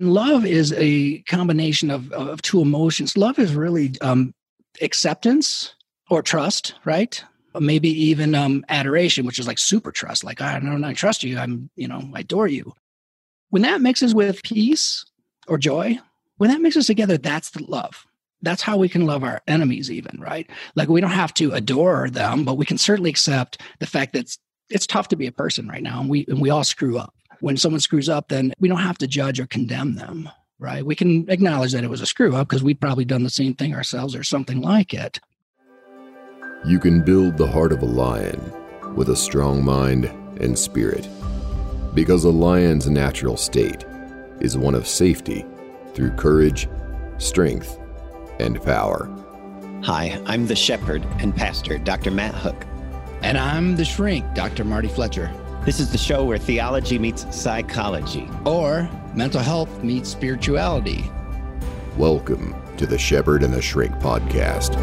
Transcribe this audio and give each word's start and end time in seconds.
Love 0.00 0.46
is 0.46 0.72
a 0.76 1.18
combination 1.22 1.90
of, 1.90 2.12
of 2.12 2.40
two 2.42 2.60
emotions. 2.60 3.16
Love 3.16 3.38
is 3.38 3.54
really 3.54 3.92
um, 4.00 4.32
acceptance 4.80 5.74
or 6.08 6.22
trust, 6.22 6.74
right? 6.84 7.22
maybe 7.60 7.88
even 7.88 8.34
um, 8.34 8.64
adoration, 8.68 9.26
which 9.26 9.38
is 9.38 9.46
like 9.46 9.58
super 9.58 9.90
trust. 9.90 10.24
Like 10.24 10.40
I 10.40 10.58
don't, 10.60 10.84
I 10.84 10.92
trust 10.92 11.22
you. 11.22 11.38
I'm, 11.38 11.70
you 11.76 11.88
know, 11.88 12.02
I 12.14 12.20
adore 12.20 12.48
you. 12.48 12.74
When 13.50 13.62
that 13.62 13.80
mixes 13.80 14.14
with 14.14 14.42
peace 14.42 15.04
or 15.46 15.58
joy, 15.58 15.98
when 16.36 16.50
that 16.50 16.60
mixes 16.60 16.86
together, 16.86 17.16
that's 17.16 17.50
the 17.50 17.64
love. 17.64 18.06
That's 18.42 18.62
how 18.62 18.76
we 18.76 18.88
can 18.88 19.06
love 19.06 19.24
our 19.24 19.40
enemies, 19.48 19.90
even 19.90 20.20
right. 20.20 20.48
Like 20.76 20.88
we 20.88 21.00
don't 21.00 21.10
have 21.10 21.34
to 21.34 21.52
adore 21.52 22.08
them, 22.10 22.44
but 22.44 22.54
we 22.54 22.64
can 22.64 22.78
certainly 22.78 23.10
accept 23.10 23.60
the 23.80 23.86
fact 23.86 24.12
that 24.12 24.20
it's, 24.20 24.38
it's 24.70 24.86
tough 24.86 25.08
to 25.08 25.16
be 25.16 25.26
a 25.26 25.32
person 25.32 25.66
right 25.66 25.82
now, 25.82 26.00
and 26.00 26.10
we 26.10 26.26
and 26.28 26.42
we 26.42 26.50
all 26.50 26.62
screw 26.62 26.98
up. 26.98 27.14
When 27.40 27.56
someone 27.56 27.80
screws 27.80 28.08
up, 28.08 28.28
then 28.28 28.52
we 28.58 28.68
don't 28.68 28.78
have 28.78 28.98
to 28.98 29.06
judge 29.06 29.38
or 29.40 29.46
condemn 29.46 29.94
them 29.94 30.28
right? 30.58 30.84
We 30.84 30.94
can 30.94 31.28
acknowledge 31.30 31.72
that 31.72 31.84
it 31.84 31.90
was 31.90 32.00
a 32.00 32.06
screw 32.06 32.34
up 32.34 32.48
because 32.48 32.62
we've 32.62 32.80
probably 32.80 33.04
done 33.04 33.22
the 33.22 33.30
same 33.30 33.54
thing 33.54 33.74
ourselves 33.74 34.14
or 34.14 34.24
something 34.24 34.60
like 34.60 34.92
it. 34.92 35.20
You 36.66 36.78
can 36.78 37.02
build 37.02 37.36
the 37.36 37.46
heart 37.46 37.72
of 37.72 37.82
a 37.82 37.86
lion 37.86 38.52
with 38.94 39.08
a 39.10 39.16
strong 39.16 39.64
mind 39.64 40.06
and 40.40 40.58
spirit, 40.58 41.08
because 41.94 42.24
a 42.24 42.30
lion's 42.30 42.88
natural 42.88 43.36
state 43.36 43.84
is 44.40 44.56
one 44.56 44.74
of 44.74 44.86
safety 44.86 45.46
through 45.94 46.10
courage, 46.12 46.68
strength, 47.18 47.78
and 48.40 48.62
power. 48.62 49.08
Hi, 49.84 50.20
I'm 50.26 50.46
the 50.48 50.56
shepherd 50.56 51.04
and 51.20 51.34
pastor, 51.34 51.78
Dr. 51.78 52.10
Matt 52.10 52.34
Hook. 52.34 52.66
And 53.22 53.38
I'm 53.38 53.76
the 53.76 53.84
shrink, 53.84 54.24
Dr. 54.34 54.64
Marty 54.64 54.88
Fletcher. 54.88 55.32
This 55.64 55.80
is 55.80 55.90
the 55.90 55.98
show 55.98 56.24
where 56.24 56.38
theology 56.38 56.98
meets 56.98 57.26
psychology, 57.36 58.26
or 58.46 58.88
mental 59.14 59.42
health 59.42 59.82
meets 59.82 60.08
spirituality. 60.08 61.04
Welcome 61.98 62.54
to 62.78 62.86
the 62.86 62.96
Shepherd 62.96 63.42
and 63.42 63.52
the 63.52 63.60
Shrink 63.60 63.92
podcast. 63.96 64.76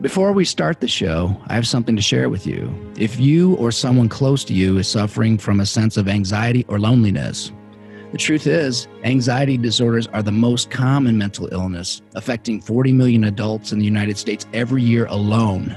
Before 0.00 0.32
we 0.32 0.44
start 0.44 0.80
the 0.80 0.88
show, 0.88 1.40
I 1.46 1.54
have 1.54 1.66
something 1.66 1.96
to 1.96 2.02
share 2.02 2.28
with 2.28 2.46
you. 2.46 2.92
If 2.98 3.18
you 3.18 3.54
or 3.54 3.70
someone 3.72 4.10
close 4.10 4.44
to 4.44 4.52
you 4.52 4.76
is 4.76 4.88
suffering 4.88 5.38
from 5.38 5.60
a 5.60 5.66
sense 5.66 5.96
of 5.96 6.08
anxiety 6.08 6.66
or 6.68 6.78
loneliness, 6.78 7.52
the 8.12 8.18
truth 8.18 8.46
is, 8.46 8.86
anxiety 9.04 9.56
disorders 9.56 10.08
are 10.08 10.22
the 10.22 10.30
most 10.30 10.70
common 10.70 11.16
mental 11.16 11.48
illness, 11.52 12.02
affecting 12.16 12.60
40 12.60 12.92
million 12.92 13.24
adults 13.24 13.72
in 13.72 13.78
the 13.78 13.84
United 13.84 14.18
States 14.18 14.46
every 14.52 14.82
year 14.82 15.06
alone. 15.06 15.74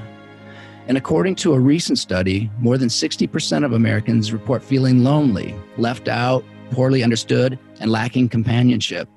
And 0.88 0.98
according 0.98 1.36
to 1.36 1.54
a 1.54 1.60
recent 1.60 2.00
study, 2.00 2.50
more 2.60 2.78
than 2.78 2.88
60% 2.88 3.66
of 3.66 3.74
Americans 3.74 4.32
report 4.32 4.64
feeling 4.64 5.04
lonely, 5.04 5.54
left 5.78 6.08
out, 6.08 6.46
poorly 6.72 7.04
understood, 7.04 7.60
and 7.80 7.92
lacking 7.92 8.30
companionship. 8.30 9.10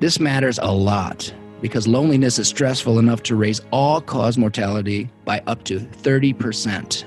This 0.00 0.20
matters 0.20 0.58
a 0.58 0.70
lot 0.70 1.32
because 1.62 1.88
loneliness 1.88 2.38
is 2.38 2.48
stressful 2.48 2.98
enough 2.98 3.22
to 3.22 3.36
raise 3.36 3.60
all 3.70 4.00
cause 4.00 4.36
mortality 4.36 5.08
by 5.24 5.42
up 5.46 5.64
to 5.64 5.78
30%. 5.78 7.04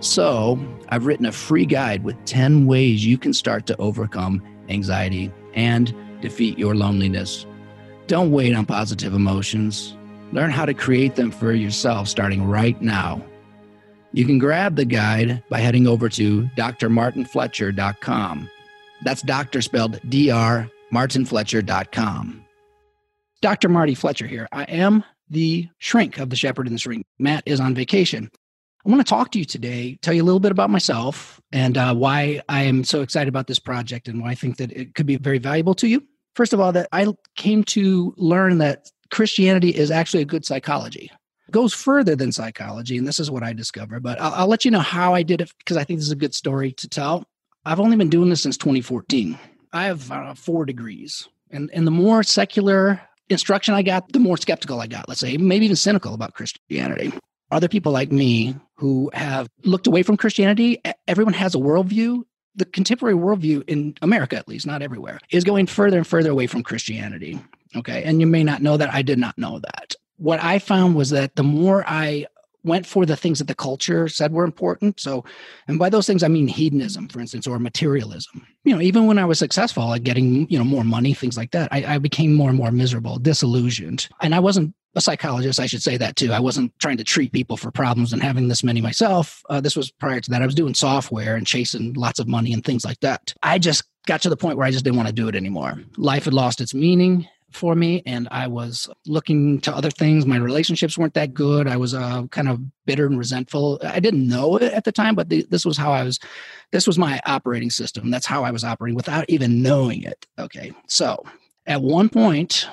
So, 0.00 0.58
I've 0.88 1.06
written 1.06 1.26
a 1.26 1.32
free 1.32 1.66
guide 1.66 2.02
with 2.02 2.22
10 2.24 2.66
ways 2.66 3.06
you 3.06 3.18
can 3.18 3.32
start 3.32 3.66
to 3.66 3.76
overcome 3.76 4.42
anxiety 4.68 5.30
and 5.54 5.94
defeat 6.20 6.58
your 6.58 6.74
loneliness. 6.74 7.46
Don't 8.08 8.32
wait 8.32 8.54
on 8.54 8.66
positive 8.66 9.14
emotions. 9.14 9.96
Learn 10.32 10.50
how 10.50 10.64
to 10.64 10.74
create 10.74 11.14
them 11.14 11.30
for 11.30 11.52
yourself 11.52 12.08
starting 12.08 12.44
right 12.44 12.80
now. 12.80 13.22
You 14.12 14.24
can 14.24 14.38
grab 14.38 14.76
the 14.76 14.84
guide 14.84 15.42
by 15.48 15.60
heading 15.60 15.86
over 15.86 16.08
to 16.10 16.42
drmartinfletcher.com. 16.56 18.50
That's 19.04 19.22
doctor 19.22 19.62
spelled 19.62 20.00
D 20.08 20.30
R 20.30 20.70
martinfletcher.com. 20.92 22.44
Dr. 23.40 23.68
Marty 23.68 23.94
Fletcher 23.94 24.26
here. 24.26 24.46
I 24.52 24.64
am 24.64 25.02
the 25.28 25.68
shrink 25.78 26.18
of 26.18 26.30
the 26.30 26.36
Shepherd 26.36 26.66
and 26.66 26.76
the 26.76 26.80
Shrink. 26.80 27.04
Matt 27.18 27.42
is 27.46 27.58
on 27.58 27.74
vacation. 27.74 28.30
I 28.84 28.90
want 28.90 29.00
to 29.00 29.08
talk 29.08 29.32
to 29.32 29.38
you 29.38 29.44
today, 29.44 29.98
tell 30.02 30.12
you 30.12 30.22
a 30.22 30.24
little 30.24 30.40
bit 30.40 30.52
about 30.52 30.70
myself 30.70 31.40
and 31.52 31.78
uh, 31.78 31.94
why 31.94 32.42
I 32.48 32.64
am 32.64 32.84
so 32.84 33.00
excited 33.00 33.28
about 33.28 33.46
this 33.46 33.58
project 33.58 34.08
and 34.08 34.20
why 34.20 34.30
I 34.30 34.34
think 34.34 34.58
that 34.58 34.72
it 34.72 34.94
could 34.94 35.06
be 35.06 35.16
very 35.16 35.38
valuable 35.38 35.74
to 35.74 35.88
you. 35.88 36.02
First 36.34 36.52
of 36.52 36.60
all, 36.60 36.72
that 36.72 36.88
I 36.92 37.06
came 37.36 37.64
to 37.64 38.14
learn 38.16 38.58
that 38.58 38.90
Christianity 39.12 39.68
is 39.68 39.90
actually 39.90 40.22
a 40.22 40.26
good 40.26 40.44
psychology. 40.44 41.10
It 41.46 41.52
goes 41.52 41.74
further 41.74 42.16
than 42.16 42.32
psychology, 42.32 42.96
and 42.96 43.06
this 43.06 43.20
is 43.20 43.30
what 43.30 43.42
I 43.42 43.52
discovered. 43.52 44.02
But 44.02 44.20
I'll, 44.20 44.32
I'll 44.32 44.46
let 44.48 44.64
you 44.64 44.70
know 44.70 44.80
how 44.80 45.14
I 45.14 45.22
did 45.22 45.42
it 45.42 45.52
because 45.58 45.76
I 45.76 45.84
think 45.84 46.00
this 46.00 46.06
is 46.06 46.12
a 46.12 46.16
good 46.16 46.34
story 46.34 46.72
to 46.72 46.88
tell. 46.88 47.24
I've 47.64 47.78
only 47.78 47.96
been 47.96 48.08
doing 48.08 48.30
this 48.30 48.42
since 48.42 48.56
2014. 48.56 49.38
I 49.74 49.84
have 49.84 50.10
uh, 50.10 50.34
four 50.34 50.64
degrees, 50.64 51.28
and 51.50 51.70
and 51.72 51.86
the 51.86 51.90
more 51.90 52.22
secular 52.22 53.00
instruction 53.28 53.74
I 53.74 53.82
got, 53.82 54.10
the 54.12 54.18
more 54.18 54.36
skeptical 54.36 54.80
I 54.80 54.86
got, 54.86 55.08
let's 55.08 55.20
say, 55.20 55.36
maybe 55.36 55.66
even 55.66 55.76
cynical 55.76 56.14
about 56.14 56.34
Christianity. 56.34 57.12
Other 57.50 57.68
people 57.68 57.92
like 57.92 58.10
me 58.10 58.56
who 58.76 59.10
have 59.12 59.46
looked 59.64 59.86
away 59.86 60.02
from 60.02 60.16
Christianity, 60.16 60.80
everyone 61.06 61.34
has 61.34 61.54
a 61.54 61.58
worldview. 61.58 62.22
The 62.54 62.64
contemporary 62.64 63.14
worldview 63.14 63.64
in 63.66 63.94
America, 64.02 64.36
at 64.36 64.48
least, 64.48 64.66
not 64.66 64.82
everywhere, 64.82 65.20
is 65.30 65.44
going 65.44 65.66
further 65.66 65.98
and 65.98 66.06
further 66.06 66.30
away 66.30 66.46
from 66.46 66.62
Christianity. 66.62 67.38
Okay. 67.76 68.02
And 68.04 68.20
you 68.20 68.26
may 68.26 68.44
not 68.44 68.62
know 68.62 68.76
that. 68.76 68.92
I 68.92 69.02
did 69.02 69.18
not 69.18 69.36
know 69.38 69.58
that. 69.58 69.94
What 70.16 70.42
I 70.42 70.58
found 70.58 70.94
was 70.94 71.10
that 71.10 71.36
the 71.36 71.42
more 71.42 71.84
I 71.86 72.26
went 72.64 72.86
for 72.86 73.04
the 73.04 73.16
things 73.16 73.38
that 73.38 73.48
the 73.48 73.54
culture 73.54 74.08
said 74.08 74.32
were 74.32 74.44
important. 74.44 75.00
So, 75.00 75.24
and 75.66 75.78
by 75.78 75.88
those 75.88 76.06
things, 76.06 76.22
I 76.22 76.28
mean 76.28 76.46
hedonism, 76.46 77.08
for 77.08 77.20
instance, 77.20 77.46
or 77.46 77.58
materialism. 77.58 78.46
You 78.64 78.74
know, 78.74 78.80
even 78.80 79.06
when 79.06 79.18
I 79.18 79.24
was 79.24 79.38
successful 79.38 79.92
at 79.92 80.04
getting, 80.04 80.48
you 80.48 80.58
know, 80.58 80.64
more 80.64 80.84
money, 80.84 81.12
things 81.14 81.36
like 81.36 81.50
that, 81.52 81.72
I, 81.72 81.94
I 81.94 81.98
became 81.98 82.34
more 82.34 82.48
and 82.48 82.58
more 82.58 82.70
miserable, 82.70 83.18
disillusioned. 83.18 84.08
And 84.20 84.34
I 84.34 84.38
wasn't 84.38 84.74
a 84.94 85.00
psychologist, 85.00 85.58
I 85.58 85.66
should 85.66 85.82
say 85.82 85.96
that 85.96 86.16
too. 86.16 86.32
I 86.32 86.40
wasn't 86.40 86.78
trying 86.78 86.98
to 86.98 87.04
treat 87.04 87.32
people 87.32 87.56
for 87.56 87.70
problems 87.70 88.12
and 88.12 88.22
having 88.22 88.48
this 88.48 88.62
many 88.62 88.80
myself. 88.80 89.42
Uh, 89.48 89.60
this 89.60 89.74
was 89.74 89.90
prior 89.90 90.20
to 90.20 90.30
that. 90.30 90.42
I 90.42 90.46
was 90.46 90.54
doing 90.54 90.74
software 90.74 91.34
and 91.34 91.46
chasing 91.46 91.94
lots 91.94 92.18
of 92.18 92.28
money 92.28 92.52
and 92.52 92.62
things 92.62 92.84
like 92.84 93.00
that. 93.00 93.32
I 93.42 93.58
just 93.58 93.84
got 94.06 94.20
to 94.22 94.28
the 94.28 94.36
point 94.36 94.58
where 94.58 94.66
I 94.66 94.70
just 94.70 94.84
didn't 94.84 94.98
want 94.98 95.08
to 95.08 95.14
do 95.14 95.28
it 95.28 95.34
anymore. 95.34 95.80
Life 95.96 96.24
had 96.24 96.34
lost 96.34 96.60
its 96.60 96.74
meaning 96.74 97.26
for 97.54 97.74
me 97.74 98.02
and 98.06 98.28
i 98.30 98.46
was 98.46 98.88
looking 99.06 99.60
to 99.60 99.74
other 99.74 99.90
things. 99.90 100.26
My 100.26 100.36
relationships 100.36 100.96
weren't 100.96 101.14
that 101.14 101.34
good. 101.34 101.66
I 101.66 101.76
was 101.76 101.94
uh, 101.94 102.26
kind 102.28 102.48
of 102.48 102.60
bitter 102.86 103.06
and 103.06 103.18
resentful. 103.18 103.80
I 103.82 104.00
didn't 104.00 104.26
know 104.26 104.56
it 104.56 104.72
at 104.72 104.84
the 104.84 104.92
time 104.92 105.14
but 105.14 105.28
the, 105.28 105.46
this 105.50 105.64
was 105.64 105.76
how 105.76 105.92
i 105.92 106.02
was 106.02 106.18
this 106.70 106.86
was 106.86 106.98
my 106.98 107.20
operating 107.26 107.70
system. 107.70 108.10
That's 108.10 108.26
how 108.26 108.44
i 108.44 108.50
was 108.50 108.64
operating 108.64 108.96
without 108.96 109.24
even 109.28 109.62
knowing 109.62 110.02
it. 110.02 110.26
Okay 110.38 110.72
so 110.88 111.24
at 111.66 111.82
one 111.82 112.08
point 112.08 112.68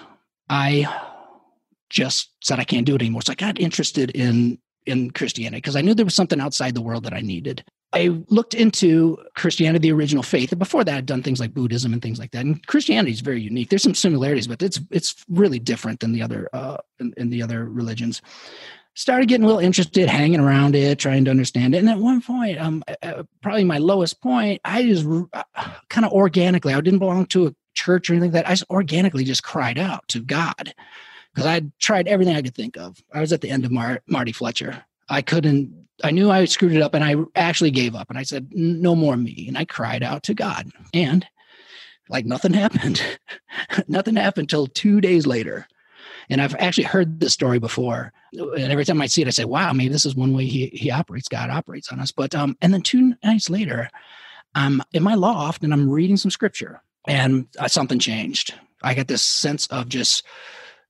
i 0.50 0.88
just 1.90 2.32
said 2.42 2.60
i 2.60 2.64
can't 2.64 2.86
do 2.86 2.96
it 2.96 3.02
anymore. 3.02 3.22
So 3.22 3.32
i 3.32 3.36
got 3.36 3.60
interested 3.60 4.12
in 4.12 4.60
in 4.86 5.12
christianity 5.12 5.58
because 5.58 5.76
i 5.76 5.82
knew 5.82 5.94
there 5.94 6.06
was 6.06 6.16
something 6.16 6.40
outside 6.40 6.74
the 6.74 6.82
world 6.82 7.04
that 7.04 7.14
i 7.14 7.20
needed 7.20 7.64
I 7.92 8.22
looked 8.28 8.54
into 8.54 9.18
Christianity, 9.36 9.90
the 9.90 9.94
original 9.94 10.22
faith. 10.22 10.52
And 10.52 10.60
before 10.60 10.84
that, 10.84 10.96
I'd 10.96 11.06
done 11.06 11.24
things 11.24 11.40
like 11.40 11.54
Buddhism 11.54 11.92
and 11.92 12.02
things 12.02 12.20
like 12.20 12.32
that. 12.32 12.46
And 12.46 12.66
Christianity 12.68 13.12
is 13.12 13.22
very 13.22 13.42
unique. 13.42 13.70
There's 13.70 13.84
some 13.84 13.96
similarities, 13.96 14.48
but 14.48 14.62
it's 14.62 14.80
it's 14.92 15.26
really 15.28 15.60
different 15.60 16.00
than 16.00 16.12
the 16.12 16.22
other 16.22 16.50
uh, 16.54 16.78
in, 17.00 17.14
in 17.18 17.30
the 17.30 17.42
other 17.42 17.66
religions. 17.66 18.22
Started 18.94 19.28
getting 19.30 19.44
a 19.44 19.48
little 19.48 19.62
interested, 19.62 20.10
hanging 20.10 20.40
around 20.40 20.76
it, 20.76 21.00
trying 21.00 21.24
to 21.26 21.32
understand 21.32 21.74
it. 21.74 21.78
And 21.78 21.90
at 21.90 22.00
one 22.00 22.22
point, 22.22 22.60
um, 22.60 22.84
uh, 23.02 23.24
probably 23.42 23.64
my 23.64 23.78
lowest 23.78 24.22
point, 24.22 24.60
I 24.66 24.84
just 24.84 25.08
uh, 25.34 25.44
kind 25.90 26.06
of 26.06 26.12
organically, 26.12 26.74
I 26.74 26.82
didn't 26.82 27.00
belong 27.00 27.26
to 27.28 27.48
a 27.48 27.56
church 27.76 28.10
or 28.10 28.14
anything 28.14 28.34
like 28.34 28.44
that. 28.44 28.50
I 28.50 28.54
just 28.54 28.70
organically 28.70 29.24
just 29.24 29.44
cried 29.44 29.80
out 29.80 30.08
to 30.10 30.20
God 30.20 30.74
because 31.34 31.46
I'd 31.46 31.72
tried 31.80 32.08
everything 32.08 32.36
I 32.36 32.42
could 32.42 32.56
think 32.56 32.78
of. 32.78 33.02
I 33.14 33.22
was 33.22 33.32
at 33.32 33.42
the 33.42 33.50
end 33.50 33.64
of 33.64 33.72
Mar- 33.72 34.02
Marty 34.06 34.34
Fletcher. 34.34 34.84
I 35.08 35.22
couldn't 35.22 35.79
I 36.04 36.12
knew 36.12 36.32
I 36.32 36.46
screwed 36.46 36.74
it 36.74 36.82
up 36.82 36.94
and 36.94 37.04
I 37.04 37.16
actually 37.36 37.72
gave 37.72 37.96
up 37.96 38.10
and 38.10 38.18
I 38.18 38.24
said, 38.24 38.50
no 38.52 38.96
more 38.96 39.18
me. 39.18 39.46
And 39.48 39.58
I 39.58 39.66
cried 39.66 40.04
out 40.04 40.24
to 40.24 40.34
God. 40.34 40.70
And 40.94 41.26
like 42.10 42.26
nothing 42.26 42.54
happened. 42.54 43.02
nothing 43.88 44.16
happened 44.16 44.44
until 44.46 44.68
two 44.68 45.02
days 45.02 45.28
later. 45.28 45.68
And 46.30 46.42
I've 46.42 46.56
actually 46.56 46.84
heard 46.84 47.20
this 47.20 47.34
story 47.34 47.60
before. 47.60 48.14
And 48.34 48.72
every 48.72 48.86
time 48.86 49.02
I 49.02 49.08
see 49.08 49.24
it, 49.24 49.28
I 49.28 49.32
say, 49.32 49.46
wow, 49.46 49.74
maybe 49.74 49.92
this 49.92 50.06
is 50.06 50.16
one 50.16 50.34
way 50.34 50.46
he, 50.46 50.68
he 50.68 50.92
operates. 50.92 51.28
God 51.28 51.50
operates 51.50 51.92
on 51.92 52.00
us. 52.00 52.12
But, 52.12 52.36
um, 52.36 52.56
and 52.62 52.72
then 52.74 52.82
two 52.82 53.16
nights 53.24 53.50
later, 53.50 53.90
I'm 54.54 54.84
in 54.94 55.02
my 55.02 55.16
loft 55.16 55.64
and 55.64 55.74
I'm 55.74 55.90
reading 55.90 56.18
some 56.18 56.32
scripture 56.32 56.82
and 57.08 57.48
uh, 57.58 57.68
something 57.68 57.98
changed. 57.98 58.54
I 58.84 58.94
got 58.94 59.08
this 59.08 59.24
sense 59.24 59.66
of 59.68 59.90
just 59.90 60.24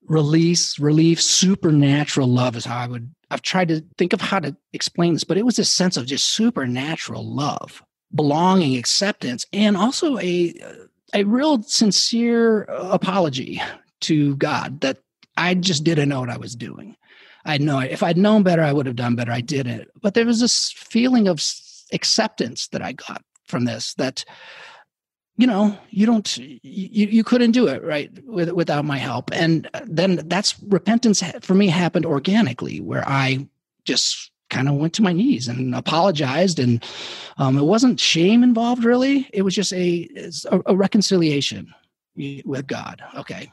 release, 0.10 0.80
relief, 0.80 1.22
supernatural 1.22 2.28
love 2.28 2.56
is 2.56 2.66
how 2.66 2.80
I 2.80 2.88
would 2.88 3.10
I've 3.32 3.44
tried 3.44 3.68
to 3.68 3.82
think 3.98 4.12
of 4.12 4.22
how 4.22 4.40
to 4.40 4.56
explain 4.74 5.14
this, 5.14 5.24
but 5.24 5.38
it 5.38 5.46
was 5.46 5.60
a 5.60 5.66
sense 5.66 5.98
of 5.98 6.08
just 6.08 6.30
supernatural 6.30 7.24
love, 7.24 7.84
belonging, 8.14 8.76
acceptance, 8.76 9.46
and 9.54 9.78
also 9.78 10.18
a 10.18 10.54
a 11.14 11.24
real 11.24 11.62
sincere 11.64 12.64
apology 12.64 13.62
to 14.02 14.36
God 14.38 14.82
that 14.82 14.98
I 15.38 15.54
just 15.54 15.84
didn't 15.84 16.10
know 16.10 16.20
what 16.20 16.30
I 16.30 16.38
was 16.38 16.56
doing. 16.56 16.96
I 17.46 17.58
know 17.58 17.80
if 17.80 18.04
I'd 18.04 18.18
known 18.18 18.44
better, 18.44 18.64
I 18.64 18.74
would 18.74 18.86
have 18.86 18.96
done 18.96 19.16
better. 19.16 19.32
I 19.32 19.42
didn't. 19.42 19.88
But 20.02 20.14
there 20.14 20.26
was 20.26 20.42
this 20.42 20.72
feeling 20.72 21.28
of 21.28 21.44
acceptance 21.94 22.68
that 22.70 22.82
I 22.82 22.94
got 22.94 23.24
from 23.46 23.66
this 23.66 23.94
that 23.96 24.26
you 25.40 25.48
know 25.48 25.76
you 25.90 26.06
don't 26.06 26.38
you, 26.38 26.60
you 27.08 27.24
couldn't 27.24 27.52
do 27.52 27.68
it 27.68 27.82
right 27.82 28.12
with, 28.26 28.52
without 28.52 28.84
my 28.84 28.98
help. 28.98 29.32
And 29.32 29.70
then 29.86 30.22
that's 30.26 30.62
repentance 30.64 31.24
for 31.42 31.54
me 31.54 31.68
happened 31.68 32.06
organically 32.06 32.82
where 32.82 33.08
i 33.08 33.48
just 33.86 34.32
kind 34.50 34.68
of 34.68 34.76
went 34.76 34.94
to 34.96 35.02
my 35.02 35.14
knees 35.14 35.48
and 35.48 35.74
apologized. 35.74 36.60
And 36.60 36.84
um, 37.38 37.58
it 37.58 37.64
wasn't 37.64 38.00
shame 38.00 38.44
involved 38.44 38.84
really. 38.84 39.30
It 39.32 39.44
was 39.44 39.56
just 39.56 39.72
a, 39.72 40.10
a, 40.66 40.76
reconciliation 40.76 41.74
with 42.18 42.68
god. 42.68 43.02
Okay. 43.16 43.50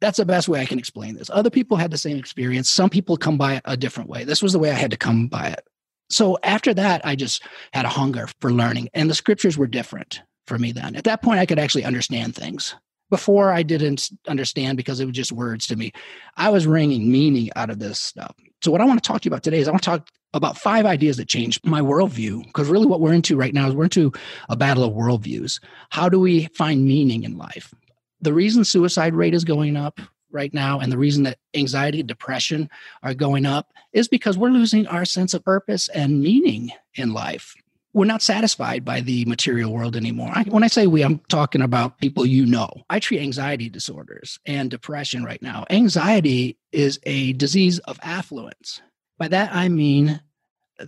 That's 0.00 0.16
the 0.16 0.24
best 0.24 0.48
way 0.48 0.60
i 0.60 0.66
can 0.66 0.80
explain 0.80 1.14
this. 1.14 1.30
Other 1.30 1.50
people 1.50 1.76
had 1.76 1.92
the 1.92 1.98
same 1.98 2.16
experience. 2.16 2.68
Some 2.68 2.90
people 2.90 3.16
come 3.16 3.38
by 3.38 3.54
it 3.54 3.62
a 3.66 3.76
different 3.76 4.10
way. 4.10 4.24
This 4.24 4.42
was 4.42 4.52
the 4.52 4.58
way 4.58 4.70
i 4.70 4.74
had 4.74 4.90
to 4.90 4.96
come 4.96 5.28
by 5.28 5.46
it. 5.46 5.64
So 6.10 6.38
after 6.42 6.74
that 6.74 7.06
i 7.06 7.14
just 7.14 7.44
had 7.72 7.84
a 7.84 7.96
hunger 8.00 8.26
for 8.40 8.52
learning 8.52 8.88
and 8.94 9.08
the 9.08 9.14
scriptures 9.14 9.56
were 9.56 9.68
different 9.68 10.20
for 10.46 10.58
me 10.58 10.72
then. 10.72 10.96
At 10.96 11.04
that 11.04 11.22
point, 11.22 11.40
I 11.40 11.46
could 11.46 11.58
actually 11.58 11.84
understand 11.84 12.34
things. 12.34 12.74
Before, 13.10 13.52
I 13.52 13.62
didn't 13.62 14.10
understand 14.26 14.76
because 14.76 14.98
it 14.98 15.04
was 15.04 15.14
just 15.14 15.30
words 15.30 15.66
to 15.68 15.76
me. 15.76 15.92
I 16.36 16.48
was 16.48 16.66
wringing 16.66 17.10
meaning 17.10 17.50
out 17.54 17.70
of 17.70 17.78
this 17.78 17.98
stuff. 17.98 18.34
So, 18.62 18.70
what 18.70 18.80
I 18.80 18.84
want 18.84 19.02
to 19.02 19.06
talk 19.06 19.20
to 19.20 19.26
you 19.26 19.30
about 19.30 19.42
today 19.42 19.58
is 19.58 19.68
I 19.68 19.72
want 19.72 19.82
to 19.82 19.90
talk 19.90 20.08
about 20.32 20.58
five 20.58 20.86
ideas 20.86 21.18
that 21.18 21.28
changed 21.28 21.64
my 21.64 21.80
worldview. 21.80 22.44
Because 22.46 22.68
really, 22.68 22.86
what 22.86 23.00
we're 23.00 23.12
into 23.12 23.36
right 23.36 23.54
now 23.54 23.68
is 23.68 23.74
we're 23.74 23.84
into 23.84 24.12
a 24.48 24.56
battle 24.56 24.84
of 24.84 24.94
worldviews. 24.94 25.60
How 25.90 26.08
do 26.08 26.18
we 26.18 26.46
find 26.54 26.84
meaning 26.84 27.24
in 27.24 27.36
life? 27.36 27.74
The 28.20 28.32
reason 28.32 28.64
suicide 28.64 29.14
rate 29.14 29.34
is 29.34 29.44
going 29.44 29.76
up 29.76 30.00
right 30.34 30.52
now 30.52 30.80
and 30.80 30.90
the 30.90 30.98
reason 30.98 31.22
that 31.22 31.38
anxiety 31.54 32.00
and 32.00 32.08
depression 32.08 32.68
are 33.02 33.14
going 33.14 33.46
up 33.46 33.72
is 33.92 34.08
because 34.08 34.36
we're 34.36 34.48
losing 34.48 34.86
our 34.88 35.04
sense 35.04 35.32
of 35.32 35.44
purpose 35.44 35.88
and 35.90 36.20
meaning 36.20 36.72
in 36.94 37.12
life 37.12 37.54
we're 37.94 38.04
not 38.04 38.22
satisfied 38.22 38.84
by 38.84 39.00
the 39.00 39.24
material 39.24 39.72
world 39.72 39.96
anymore. 39.96 40.32
I, 40.34 40.42
when 40.42 40.64
I 40.64 40.66
say 40.66 40.86
we, 40.86 41.02
I'm 41.02 41.20
talking 41.28 41.62
about 41.62 41.98
people 41.98 42.26
you 42.26 42.44
know. 42.44 42.68
I 42.90 42.98
treat 42.98 43.20
anxiety 43.20 43.70
disorders 43.70 44.38
and 44.44 44.70
depression 44.70 45.24
right 45.24 45.40
now. 45.40 45.64
Anxiety 45.70 46.58
is 46.72 46.98
a 47.04 47.32
disease 47.34 47.78
of 47.80 47.98
affluence. 48.02 48.82
By 49.16 49.28
that, 49.28 49.54
I 49.54 49.68
mean 49.68 50.20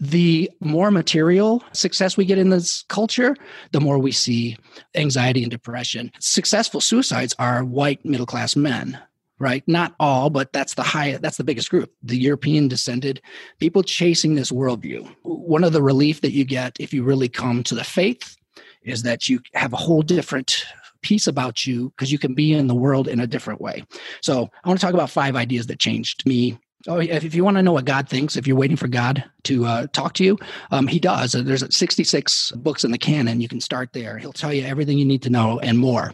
the 0.00 0.50
more 0.58 0.90
material 0.90 1.62
success 1.72 2.16
we 2.16 2.24
get 2.24 2.38
in 2.38 2.50
this 2.50 2.82
culture, 2.88 3.36
the 3.70 3.80
more 3.80 3.98
we 3.98 4.10
see 4.10 4.56
anxiety 4.96 5.42
and 5.42 5.50
depression. 5.50 6.10
Successful 6.18 6.80
suicides 6.80 7.36
are 7.38 7.64
white 7.64 8.04
middle 8.04 8.26
class 8.26 8.56
men 8.56 8.98
right? 9.38 9.62
Not 9.66 9.94
all, 10.00 10.30
but 10.30 10.52
that's 10.52 10.74
the 10.74 10.82
high, 10.82 11.16
that's 11.18 11.36
the 11.36 11.44
biggest 11.44 11.70
group, 11.70 11.92
the 12.02 12.16
European 12.16 12.68
descended 12.68 13.20
people 13.58 13.82
chasing 13.82 14.34
this 14.34 14.50
worldview. 14.50 15.14
One 15.22 15.64
of 15.64 15.72
the 15.72 15.82
relief 15.82 16.20
that 16.22 16.32
you 16.32 16.44
get 16.44 16.76
if 16.80 16.92
you 16.94 17.04
really 17.04 17.28
come 17.28 17.62
to 17.64 17.74
the 17.74 17.84
faith 17.84 18.36
is 18.82 19.02
that 19.02 19.28
you 19.28 19.40
have 19.54 19.72
a 19.72 19.76
whole 19.76 20.02
different 20.02 20.64
peace 21.02 21.26
about 21.26 21.66
you 21.66 21.90
because 21.90 22.10
you 22.10 22.18
can 22.18 22.34
be 22.34 22.52
in 22.52 22.66
the 22.66 22.74
world 22.74 23.08
in 23.08 23.20
a 23.20 23.26
different 23.26 23.60
way. 23.60 23.84
So 24.22 24.48
I 24.64 24.68
want 24.68 24.80
to 24.80 24.84
talk 24.84 24.94
about 24.94 25.10
five 25.10 25.36
ideas 25.36 25.66
that 25.66 25.78
changed 25.78 26.26
me. 26.26 26.58
Oh, 26.88 26.98
if 26.98 27.34
you 27.34 27.42
want 27.42 27.56
to 27.56 27.62
know 27.62 27.72
what 27.72 27.84
God 27.84 28.08
thinks, 28.08 28.36
if 28.36 28.46
you're 28.46 28.56
waiting 28.56 28.76
for 28.76 28.86
God 28.86 29.24
to 29.44 29.64
uh, 29.64 29.86
talk 29.92 30.14
to 30.14 30.24
you, 30.24 30.38
um, 30.70 30.86
He 30.86 31.00
does. 31.00 31.32
There's 31.32 31.76
66 31.76 32.52
books 32.52 32.84
in 32.84 32.92
the 32.92 32.98
canon. 32.98 33.40
You 33.40 33.48
can 33.48 33.60
start 33.60 33.92
there. 33.92 34.18
He'll 34.18 34.32
tell 34.32 34.52
you 34.52 34.64
everything 34.64 34.96
you 34.96 35.04
need 35.04 35.22
to 35.22 35.30
know 35.30 35.58
and 35.58 35.78
more. 35.78 36.12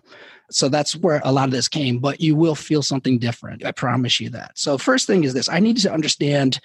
So 0.55 0.69
that's 0.69 0.97
where 0.97 1.21
a 1.25 1.33
lot 1.33 1.47
of 1.47 1.51
this 1.51 1.69
came, 1.69 1.99
but 1.99 2.21
you 2.21 2.37
will 2.37 2.55
feel 2.55 2.83
something 2.83 3.19
different. 3.19 3.65
I 3.65 3.73
promise 3.73 4.21
you 4.21 4.31
that. 4.31 4.59
So, 4.59 4.79
first 4.79 5.07
thing 5.07 5.25
is 5.25 5.35
this 5.35 5.49
I 5.49 5.61
need 5.61 5.77
to 5.79 5.93
understand 5.93 6.61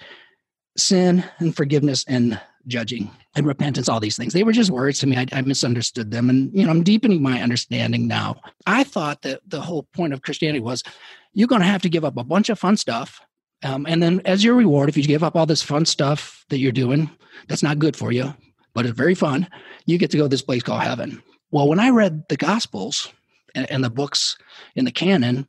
sin 0.76 1.24
and 1.38 1.54
forgiveness 1.54 2.04
and 2.06 2.40
judging 2.66 3.10
and 3.34 3.46
repentance, 3.46 3.88
all 3.88 4.00
these 4.00 4.16
things. 4.16 4.32
They 4.32 4.44
were 4.44 4.52
just 4.52 4.70
words 4.70 4.98
to 5.00 5.06
me. 5.06 5.16
I, 5.16 5.26
I, 5.32 5.40
misunderstood 5.40 6.10
them. 6.10 6.28
And, 6.28 6.52
you 6.52 6.64
know, 6.64 6.70
I'm 6.70 6.82
deepening 6.82 7.22
my 7.22 7.40
understanding 7.40 8.06
now. 8.06 8.40
I 8.66 8.84
thought 8.84 9.22
that 9.22 9.40
the 9.46 9.60
whole 9.60 9.84
point 9.94 10.12
of 10.12 10.22
Christianity 10.22 10.60
was 10.60 10.82
you're 11.32 11.48
going 11.48 11.62
to 11.62 11.66
have 11.66 11.82
to 11.82 11.88
give 11.88 12.04
up 12.04 12.16
a 12.16 12.24
bunch 12.24 12.48
of 12.48 12.58
fun 12.58 12.76
stuff. 12.76 13.20
Um, 13.64 13.86
and 13.88 14.02
then, 14.02 14.20
as 14.24 14.44
your 14.44 14.54
reward, 14.54 14.88
if 14.88 14.96
you 14.96 15.02
give 15.02 15.24
up 15.24 15.34
all 15.34 15.46
this 15.46 15.62
fun 15.62 15.84
stuff 15.84 16.44
that 16.48 16.58
you're 16.58 16.70
doing, 16.70 17.10
that's 17.48 17.62
not 17.62 17.78
good 17.78 17.96
for 17.96 18.12
you, 18.12 18.34
but 18.72 18.86
it's 18.86 18.96
very 18.96 19.14
fun, 19.14 19.48
you 19.86 19.98
get 19.98 20.10
to 20.12 20.16
go 20.16 20.24
to 20.24 20.28
this 20.28 20.42
place 20.42 20.62
called 20.62 20.82
heaven. 20.82 21.22
Well, 21.50 21.68
when 21.68 21.80
I 21.80 21.90
read 21.90 22.24
the 22.28 22.36
Gospels, 22.36 23.12
and, 23.66 23.84
the 23.84 23.90
books 23.90 24.36
in 24.74 24.84
the 24.84 24.92
canon, 24.92 25.46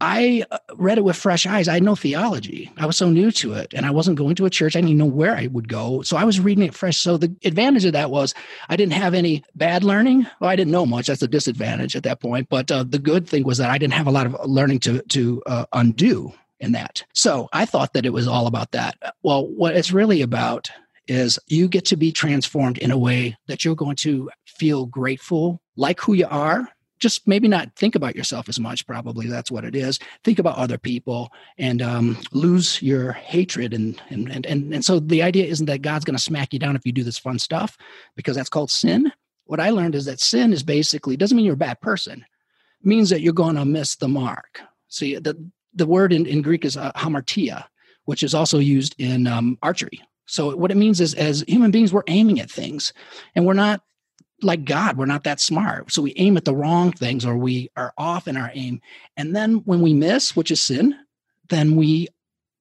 I 0.00 0.44
uh, 0.50 0.58
read 0.76 0.98
it 0.98 1.04
with 1.04 1.16
fresh 1.16 1.44
eyes. 1.44 1.66
I 1.66 1.74
had 1.74 1.82
no 1.82 1.96
theology. 1.96 2.70
I 2.76 2.86
was 2.86 2.96
so 2.96 3.10
new 3.10 3.32
to 3.32 3.54
it 3.54 3.74
and 3.74 3.84
I 3.84 3.90
wasn't 3.90 4.18
going 4.18 4.36
to 4.36 4.46
a 4.46 4.50
church. 4.50 4.76
I 4.76 4.78
didn't 4.78 4.90
even 4.90 4.98
know 4.98 5.06
where 5.06 5.36
I 5.36 5.48
would 5.48 5.68
go. 5.68 6.02
So 6.02 6.16
I 6.16 6.24
was 6.24 6.38
reading 6.38 6.64
it 6.64 6.74
fresh. 6.74 6.98
So 6.98 7.16
the 7.16 7.34
advantage 7.44 7.84
of 7.84 7.92
that 7.94 8.10
was 8.10 8.32
I 8.68 8.76
didn't 8.76 8.92
have 8.92 9.14
any 9.14 9.42
bad 9.56 9.82
learning. 9.82 10.26
Well, 10.40 10.50
I 10.50 10.56
didn't 10.56 10.72
know 10.72 10.86
much. 10.86 11.08
That's 11.08 11.22
a 11.22 11.28
disadvantage 11.28 11.96
at 11.96 12.04
that 12.04 12.20
point. 12.20 12.48
But 12.48 12.70
uh, 12.70 12.84
the 12.84 13.00
good 13.00 13.28
thing 13.28 13.44
was 13.44 13.58
that 13.58 13.70
I 13.70 13.78
didn't 13.78 13.94
have 13.94 14.06
a 14.06 14.12
lot 14.12 14.26
of 14.26 14.36
learning 14.44 14.80
to, 14.80 15.02
to 15.02 15.42
uh, 15.46 15.64
undo 15.72 16.32
in 16.60 16.72
that. 16.72 17.04
So 17.12 17.48
I 17.52 17.64
thought 17.64 17.92
that 17.94 18.06
it 18.06 18.12
was 18.12 18.28
all 18.28 18.46
about 18.46 18.72
that. 18.72 18.96
Well, 19.22 19.46
what 19.46 19.76
it's 19.76 19.92
really 19.92 20.22
about 20.22 20.70
is 21.08 21.38
you 21.46 21.68
get 21.68 21.86
to 21.86 21.96
be 21.96 22.12
transformed 22.12 22.78
in 22.78 22.90
a 22.90 22.98
way 22.98 23.36
that 23.46 23.64
you're 23.64 23.74
going 23.74 23.96
to 23.96 24.30
feel 24.46 24.86
grateful, 24.86 25.60
like 25.76 26.00
who 26.00 26.12
you 26.12 26.26
are, 26.30 26.68
just 26.98 27.26
maybe 27.26 27.48
not 27.48 27.74
think 27.76 27.94
about 27.94 28.16
yourself 28.16 28.48
as 28.48 28.58
much 28.58 28.86
probably 28.86 29.26
that's 29.26 29.50
what 29.50 29.64
it 29.64 29.74
is. 29.74 29.98
Think 30.24 30.38
about 30.38 30.56
other 30.56 30.78
people 30.78 31.32
and 31.58 31.82
um, 31.82 32.18
lose 32.32 32.82
your 32.82 33.12
hatred 33.12 33.74
and, 33.74 34.00
and 34.10 34.28
and 34.30 34.46
and 34.46 34.74
and 34.74 34.84
so 34.84 35.00
the 35.00 35.22
idea 35.22 35.46
isn't 35.46 35.66
that 35.66 35.82
god's 35.82 36.04
going 36.04 36.16
to 36.16 36.22
smack 36.22 36.52
you 36.52 36.58
down 36.58 36.76
if 36.76 36.86
you 36.86 36.92
do 36.92 37.04
this 37.04 37.18
fun 37.18 37.38
stuff 37.38 37.76
because 38.16 38.36
that's 38.36 38.50
called 38.50 38.70
sin. 38.70 39.12
What 39.44 39.60
i 39.60 39.70
learned 39.70 39.94
is 39.94 40.04
that 40.04 40.20
sin 40.20 40.52
is 40.52 40.62
basically 40.62 41.16
doesn't 41.16 41.36
mean 41.36 41.46
you're 41.46 41.54
a 41.54 41.56
bad 41.56 41.80
person. 41.80 42.24
Means 42.82 43.10
that 43.10 43.22
you're 43.22 43.32
going 43.32 43.56
to 43.56 43.64
miss 43.64 43.96
the 43.96 44.08
mark. 44.08 44.60
See 44.88 45.16
the 45.16 45.36
the 45.74 45.86
word 45.86 46.12
in, 46.12 46.26
in 46.26 46.42
greek 46.42 46.64
is 46.64 46.76
uh, 46.76 46.92
hamartia 46.92 47.64
which 48.08 48.22
is 48.22 48.34
also 48.34 48.58
used 48.58 48.94
in 48.98 49.26
um, 49.26 49.58
archery. 49.62 50.00
So 50.24 50.56
what 50.56 50.70
it 50.70 50.78
means 50.78 50.98
is 50.98 51.12
as 51.12 51.44
human 51.46 51.70
beings 51.70 51.92
we're 51.92 52.04
aiming 52.06 52.40
at 52.40 52.50
things 52.50 52.94
and 53.34 53.44
we're 53.44 53.52
not 53.52 53.82
like 54.42 54.64
God, 54.64 54.96
we're 54.96 55.06
not 55.06 55.24
that 55.24 55.40
smart. 55.40 55.92
So 55.92 56.02
we 56.02 56.14
aim 56.16 56.36
at 56.36 56.44
the 56.44 56.54
wrong 56.54 56.92
things 56.92 57.24
or 57.26 57.36
we 57.36 57.70
are 57.76 57.92
off 57.98 58.28
in 58.28 58.36
our 58.36 58.50
aim. 58.54 58.80
And 59.16 59.34
then 59.34 59.56
when 59.64 59.80
we 59.80 59.94
miss, 59.94 60.36
which 60.36 60.50
is 60.50 60.62
sin, 60.62 60.94
then 61.48 61.76
we 61.76 62.08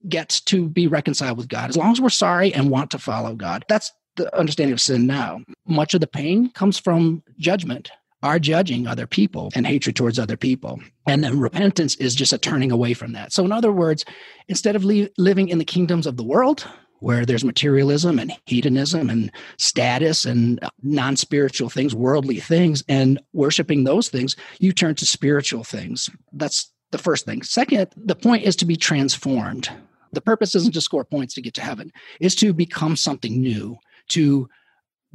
get 0.07 0.41
to 0.45 0.69
be 0.69 0.87
reconciled 0.87 1.37
with 1.37 1.49
God. 1.49 1.69
As 1.69 1.77
long 1.77 1.91
as 1.91 2.01
we're 2.01 2.09
sorry 2.09 2.53
and 2.53 2.69
want 2.69 2.91
to 2.91 2.99
follow 2.99 3.35
God. 3.35 3.65
That's 3.67 3.91
the 4.15 4.35
understanding 4.37 4.73
of 4.73 4.81
sin 4.81 5.05
now. 5.05 5.41
Much 5.67 5.93
of 5.93 6.01
the 6.01 6.07
pain 6.07 6.49
comes 6.51 6.79
from 6.79 7.23
judgment, 7.37 7.91
our 8.23 8.39
judging 8.39 8.87
other 8.87 9.05
people 9.07 9.51
and 9.55 9.65
hatred 9.65 9.95
towards 9.95 10.17
other 10.17 10.37
people. 10.37 10.79
And 11.07 11.23
then 11.23 11.39
repentance 11.39 11.95
is 11.95 12.15
just 12.15 12.33
a 12.33 12.37
turning 12.37 12.71
away 12.71 12.93
from 12.93 13.13
that. 13.13 13.31
So, 13.31 13.45
in 13.45 13.51
other 13.51 13.71
words, 13.71 14.03
instead 14.47 14.75
of 14.75 14.83
li- 14.83 15.09
living 15.17 15.49
in 15.49 15.59
the 15.59 15.65
kingdoms 15.65 16.07
of 16.07 16.17
the 16.17 16.23
world, 16.23 16.67
where 16.99 17.25
there's 17.25 17.43
materialism 17.43 18.19
and 18.19 18.33
hedonism 18.45 19.09
and 19.09 19.31
status 19.57 20.25
and 20.25 20.59
non 20.81 21.15
spiritual 21.15 21.69
things, 21.69 21.95
worldly 21.95 22.39
things, 22.39 22.83
and 22.87 23.19
worshiping 23.33 23.83
those 23.83 24.09
things, 24.09 24.35
you 24.59 24.71
turn 24.71 24.95
to 24.95 25.05
spiritual 25.05 25.63
things. 25.63 26.09
That's 26.33 26.71
the 26.91 26.97
first 26.97 27.25
thing. 27.25 27.43
Second, 27.43 27.89
the 27.95 28.15
point 28.15 28.43
is 28.43 28.55
to 28.57 28.65
be 28.65 28.75
transformed. 28.75 29.69
The 30.13 30.21
purpose 30.21 30.55
isn't 30.55 30.73
to 30.73 30.81
score 30.81 31.03
points 31.03 31.33
to 31.35 31.41
get 31.41 31.53
to 31.55 31.61
heaven, 31.61 31.91
is 32.19 32.33
to 32.35 32.53
become 32.53 32.95
something 32.95 33.41
new, 33.41 33.77
to 34.09 34.47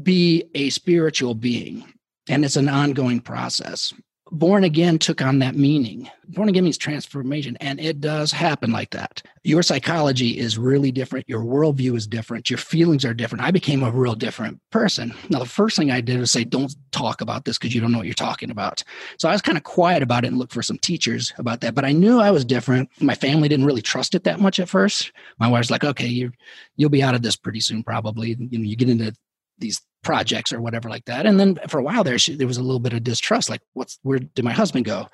be 0.02 0.44
a 0.54 0.70
spiritual 0.70 1.34
being. 1.34 1.92
And 2.28 2.44
it's 2.44 2.56
an 2.56 2.68
ongoing 2.68 3.20
process 3.20 3.92
born 4.32 4.64
again 4.64 4.98
took 4.98 5.20
on 5.20 5.38
that 5.40 5.54
meaning. 5.54 6.10
Born 6.28 6.48
again 6.48 6.64
means 6.64 6.78
transformation, 6.78 7.56
and 7.60 7.78
it 7.78 8.00
does 8.00 8.32
happen 8.32 8.72
like 8.72 8.90
that. 8.90 9.22
Your 9.44 9.62
psychology 9.62 10.38
is 10.38 10.56
really 10.56 10.90
different. 10.90 11.28
Your 11.28 11.42
worldview 11.42 11.94
is 11.96 12.06
different. 12.06 12.48
Your 12.48 12.58
feelings 12.58 13.04
are 13.04 13.12
different. 13.12 13.44
I 13.44 13.50
became 13.50 13.82
a 13.82 13.90
real 13.90 14.14
different 14.14 14.58
person. 14.70 15.12
Now, 15.28 15.40
the 15.40 15.44
first 15.44 15.76
thing 15.76 15.90
I 15.90 16.00
did 16.00 16.18
was 16.18 16.32
say, 16.32 16.44
don't 16.44 16.74
talk 16.90 17.20
about 17.20 17.44
this 17.44 17.58
because 17.58 17.74
you 17.74 17.82
don't 17.82 17.92
know 17.92 17.98
what 17.98 18.06
you're 18.06 18.14
talking 18.14 18.50
about. 18.50 18.82
So 19.18 19.28
I 19.28 19.32
was 19.32 19.42
kind 19.42 19.58
of 19.58 19.64
quiet 19.64 20.02
about 20.02 20.24
it 20.24 20.28
and 20.28 20.38
looked 20.38 20.54
for 20.54 20.62
some 20.62 20.78
teachers 20.78 21.32
about 21.36 21.60
that. 21.60 21.74
But 21.74 21.84
I 21.84 21.92
knew 21.92 22.18
I 22.18 22.30
was 22.30 22.44
different. 22.44 22.88
My 23.00 23.14
family 23.14 23.48
didn't 23.48 23.66
really 23.66 23.82
trust 23.82 24.14
it 24.14 24.24
that 24.24 24.40
much 24.40 24.58
at 24.58 24.68
first. 24.68 25.12
My 25.38 25.48
wife's 25.48 25.70
like, 25.70 25.84
okay, 25.84 26.06
you 26.06 26.32
you'll 26.76 26.88
be 26.88 27.02
out 27.02 27.14
of 27.14 27.22
this 27.22 27.36
pretty 27.36 27.60
soon, 27.60 27.82
probably. 27.82 28.36
You 28.38 28.58
know, 28.58 28.64
you 28.64 28.76
get 28.76 28.88
into 28.88 29.14
these 29.59 29.80
projects 30.02 30.52
or 30.52 30.61
whatever 30.61 30.88
like 30.88 31.04
that. 31.04 31.26
And 31.26 31.38
then 31.38 31.59
for 31.68 31.78
a 31.78 31.82
while 31.82 32.04
there, 32.04 32.18
she, 32.18 32.35
there 32.35 32.47
was 32.47 32.56
a 32.59 32.62
little 32.62 32.80
bit 32.80 32.92
of 32.92 33.04
distrust, 33.04 33.49
like, 33.49 33.62
what's 33.73 33.99
where 34.02 34.18
did 34.18 34.44
my 34.44 34.52
husband 34.52 34.85
go? 34.85 35.09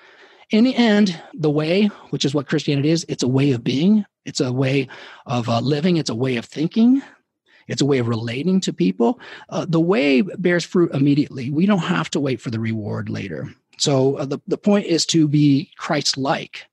In 0.50 0.64
the 0.64 0.74
end, 0.74 1.20
the 1.34 1.50
way, 1.50 1.86
which 2.08 2.24
is 2.24 2.34
what 2.34 2.48
Christianity 2.48 2.88
is, 2.88 3.04
it's 3.08 3.22
a 3.22 3.28
way 3.28 3.52
of 3.52 3.62
being, 3.62 4.06
it's 4.24 4.40
a 4.40 4.50
way 4.50 4.88
of 5.26 5.48
uh, 5.48 5.60
living, 5.60 5.98
it's 5.98 6.08
a 6.08 6.14
way 6.14 6.36
of 6.36 6.46
thinking, 6.46 7.02
it's 7.66 7.82
a 7.82 7.86
way 7.86 7.98
of 7.98 8.08
relating 8.08 8.60
to 8.62 8.72
people. 8.72 9.20
Uh, 9.50 9.66
the 9.68 9.80
way 9.80 10.22
bears 10.22 10.64
fruit 10.64 10.94
immediately. 10.94 11.50
We 11.50 11.66
don't 11.66 11.80
have 11.80 12.08
to 12.10 12.20
wait 12.20 12.40
for 12.40 12.50
the 12.50 12.60
reward 12.60 13.10
later. 13.10 13.52
So 13.76 14.16
uh, 14.16 14.24
the, 14.24 14.40
the 14.46 14.56
point 14.56 14.86
is 14.86 15.04
to 15.06 15.28
be 15.28 15.70
Christ 15.76 16.16
like, 16.16 16.66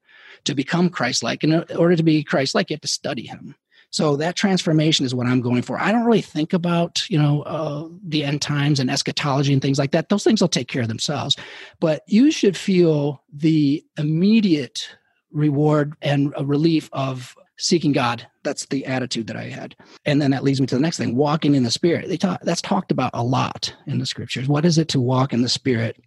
to 0.45 0.55
become 0.55 0.89
Christ 0.89 1.21
like. 1.21 1.43
In 1.43 1.65
order 1.75 1.97
to 1.97 2.03
be 2.03 2.23
Christ 2.23 2.55
like, 2.55 2.69
you 2.69 2.75
have 2.75 2.81
to 2.81 2.87
study 2.87 3.27
him. 3.27 3.55
So 3.95 4.17
that 4.17 4.35
transformation 4.35 5.05
is 5.05 5.15
what 5.15 5.25
I'm 5.25 5.39
going 5.39 5.61
for. 5.61 5.79
I 5.79 5.93
don't 5.93 6.03
really 6.03 6.19
think 6.19 6.51
about, 6.51 7.09
you 7.09 7.17
know, 7.17 7.43
uh, 7.43 7.87
the 8.03 8.25
end 8.25 8.41
times 8.41 8.81
and 8.81 8.91
eschatology 8.91 9.53
and 9.53 9.61
things 9.61 9.79
like 9.79 9.91
that. 9.91 10.09
Those 10.09 10.25
things 10.25 10.41
will 10.41 10.49
take 10.49 10.67
care 10.67 10.81
of 10.81 10.89
themselves. 10.89 11.37
But 11.79 12.03
you 12.05 12.29
should 12.29 12.57
feel 12.57 13.23
the 13.31 13.85
immediate 13.97 14.89
reward 15.31 15.93
and 16.01 16.33
relief 16.41 16.89
of 16.91 17.37
seeking 17.57 17.93
God. 17.93 18.27
That's 18.43 18.65
the 18.65 18.85
attitude 18.85 19.27
that 19.27 19.37
I 19.37 19.45
had. 19.45 19.77
And 20.03 20.21
then 20.21 20.31
that 20.31 20.43
leads 20.43 20.59
me 20.59 20.67
to 20.67 20.75
the 20.75 20.81
next 20.81 20.97
thing, 20.97 21.15
walking 21.15 21.55
in 21.55 21.63
the 21.63 21.71
spirit. 21.71 22.09
They 22.09 22.17
talk 22.17 22.41
that's 22.41 22.61
talked 22.61 22.91
about 22.91 23.11
a 23.13 23.23
lot 23.23 23.73
in 23.87 23.99
the 23.99 24.05
scriptures. 24.05 24.49
What 24.49 24.65
is 24.65 24.77
it 24.77 24.89
to 24.89 24.99
walk 24.99 25.31
in 25.31 25.41
the 25.41 25.47
spirit? 25.47 26.03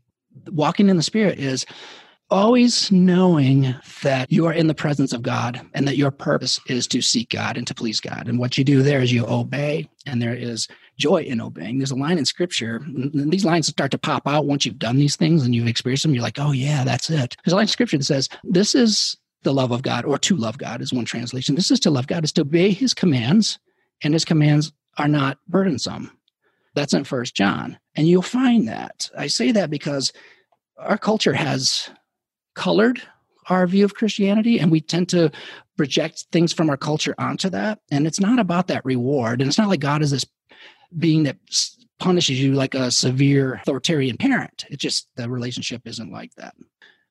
Walking 0.50 0.90
in 0.90 0.98
the 0.98 1.02
spirit 1.02 1.38
is 1.38 1.64
always 2.30 2.92
knowing 2.92 3.74
that 4.02 4.30
you 4.30 4.46
are 4.46 4.52
in 4.52 4.66
the 4.66 4.74
presence 4.74 5.12
of 5.12 5.22
God 5.22 5.60
and 5.74 5.88
that 5.88 5.96
your 5.96 6.10
purpose 6.10 6.60
is 6.68 6.86
to 6.88 7.00
seek 7.00 7.30
God 7.30 7.56
and 7.56 7.66
to 7.66 7.74
please 7.74 8.00
God. 8.00 8.28
And 8.28 8.38
what 8.38 8.58
you 8.58 8.64
do 8.64 8.82
there 8.82 9.00
is 9.00 9.12
you 9.12 9.26
obey, 9.26 9.88
and 10.06 10.20
there 10.20 10.34
is 10.34 10.68
joy 10.98 11.22
in 11.22 11.40
obeying. 11.40 11.78
There's 11.78 11.90
a 11.90 11.96
line 11.96 12.18
in 12.18 12.24
scripture, 12.24 12.76
and 12.84 13.32
these 13.32 13.44
lines 13.44 13.68
start 13.68 13.90
to 13.92 13.98
pop 13.98 14.26
out 14.26 14.46
once 14.46 14.66
you've 14.66 14.78
done 14.78 14.96
these 14.96 15.16
things 15.16 15.44
and 15.44 15.54
you've 15.54 15.68
experienced 15.68 16.02
them. 16.02 16.14
You're 16.14 16.22
like, 16.22 16.38
oh, 16.38 16.52
yeah, 16.52 16.84
that's 16.84 17.10
it. 17.10 17.36
There's 17.44 17.52
a 17.52 17.56
line 17.56 17.64
in 17.64 17.68
scripture 17.68 17.98
that 17.98 18.04
says, 18.04 18.28
This 18.44 18.74
is 18.74 19.16
the 19.42 19.54
love 19.54 19.70
of 19.70 19.82
God, 19.82 20.04
or 20.04 20.18
to 20.18 20.36
love 20.36 20.58
God 20.58 20.82
is 20.82 20.92
one 20.92 21.04
translation. 21.04 21.54
This 21.54 21.70
is 21.70 21.80
to 21.80 21.90
love 21.90 22.06
God, 22.06 22.24
is 22.24 22.32
to 22.32 22.42
obey 22.42 22.70
his 22.70 22.92
commands, 22.92 23.58
and 24.02 24.12
his 24.12 24.24
commands 24.24 24.72
are 24.98 25.08
not 25.08 25.38
burdensome. 25.48 26.10
That's 26.74 26.92
in 26.92 27.04
First 27.04 27.34
John. 27.34 27.78
And 27.96 28.06
you'll 28.06 28.22
find 28.22 28.68
that. 28.68 29.10
I 29.16 29.28
say 29.28 29.52
that 29.52 29.70
because 29.70 30.12
our 30.76 30.98
culture 30.98 31.32
has 31.32 31.90
colored 32.58 33.00
our 33.48 33.66
view 33.66 33.84
of 33.84 33.94
Christianity, 33.94 34.58
and 34.58 34.70
we 34.70 34.80
tend 34.80 35.08
to 35.10 35.30
project 35.76 36.26
things 36.32 36.52
from 36.52 36.68
our 36.68 36.76
culture 36.76 37.14
onto 37.16 37.48
that. 37.50 37.78
And 37.90 38.06
it's 38.06 38.20
not 38.20 38.38
about 38.38 38.66
that 38.66 38.84
reward. 38.84 39.40
And 39.40 39.48
it's 39.48 39.56
not 39.56 39.68
like 39.68 39.80
God 39.80 40.02
is 40.02 40.10
this 40.10 40.26
being 40.98 41.22
that 41.22 41.36
punishes 41.98 42.40
you 42.40 42.52
like 42.52 42.74
a 42.74 42.90
severe 42.90 43.54
authoritarian 43.54 44.16
parent. 44.16 44.66
It's 44.68 44.82
just 44.82 45.08
the 45.16 45.30
relationship 45.30 45.86
isn't 45.86 46.12
like 46.12 46.34
that. 46.34 46.54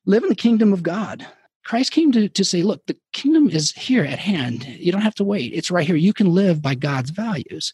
Live 0.04 0.22
in 0.22 0.28
the 0.28 0.34
kingdom 0.34 0.72
of 0.72 0.82
God. 0.82 1.26
Christ 1.64 1.92
came 1.92 2.12
to, 2.12 2.28
to 2.28 2.44
say, 2.44 2.62
look, 2.62 2.86
the 2.86 2.96
kingdom 3.12 3.50
is 3.50 3.72
here 3.72 4.04
at 4.04 4.18
hand. 4.18 4.64
You 4.66 4.92
don't 4.92 5.02
have 5.02 5.14
to 5.16 5.24
wait. 5.24 5.52
It's 5.54 5.70
right 5.70 5.86
here. 5.86 5.96
You 5.96 6.12
can 6.12 6.32
live 6.34 6.62
by 6.62 6.74
God's 6.74 7.10
values. 7.10 7.72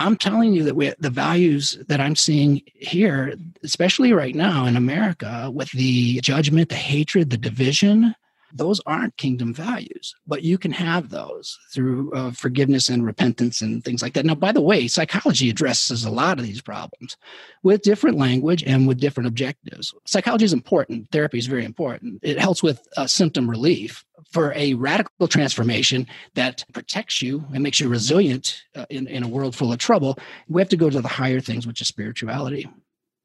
I'm 0.00 0.16
telling 0.16 0.54
you 0.54 0.64
that 0.64 0.74
we, 0.74 0.92
the 0.98 1.10
values 1.10 1.78
that 1.88 2.00
I'm 2.00 2.16
seeing 2.16 2.62
here, 2.74 3.34
especially 3.62 4.14
right 4.14 4.34
now 4.34 4.64
in 4.64 4.76
America, 4.76 5.50
with 5.52 5.70
the 5.72 6.20
judgment, 6.20 6.70
the 6.70 6.74
hatred, 6.74 7.28
the 7.28 7.36
division, 7.36 8.14
those 8.52 8.80
aren't 8.86 9.16
kingdom 9.16 9.54
values, 9.54 10.14
but 10.26 10.42
you 10.42 10.58
can 10.58 10.72
have 10.72 11.10
those 11.10 11.58
through 11.72 12.12
uh, 12.12 12.30
forgiveness 12.32 12.88
and 12.88 13.04
repentance 13.04 13.60
and 13.60 13.84
things 13.84 14.02
like 14.02 14.14
that. 14.14 14.26
Now, 14.26 14.34
by 14.34 14.52
the 14.52 14.60
way, 14.60 14.88
psychology 14.88 15.50
addresses 15.50 16.04
a 16.04 16.10
lot 16.10 16.38
of 16.38 16.44
these 16.44 16.60
problems 16.60 17.16
with 17.62 17.82
different 17.82 18.16
language 18.16 18.62
and 18.64 18.86
with 18.86 19.00
different 19.00 19.28
objectives. 19.28 19.94
Psychology 20.06 20.44
is 20.44 20.52
important, 20.52 21.10
therapy 21.10 21.38
is 21.38 21.46
very 21.46 21.64
important. 21.64 22.20
It 22.22 22.38
helps 22.38 22.62
with 22.62 22.86
uh, 22.96 23.06
symptom 23.06 23.48
relief. 23.48 24.04
For 24.32 24.52
a 24.54 24.74
radical 24.74 25.26
transformation 25.26 26.06
that 26.34 26.64
protects 26.72 27.20
you 27.20 27.44
and 27.52 27.64
makes 27.64 27.80
you 27.80 27.88
resilient 27.88 28.62
uh, 28.76 28.86
in, 28.88 29.08
in 29.08 29.24
a 29.24 29.28
world 29.28 29.56
full 29.56 29.72
of 29.72 29.78
trouble, 29.78 30.18
we 30.46 30.60
have 30.60 30.68
to 30.68 30.76
go 30.76 30.88
to 30.88 31.00
the 31.00 31.08
higher 31.08 31.40
things, 31.40 31.66
which 31.66 31.80
is 31.80 31.88
spirituality. 31.88 32.68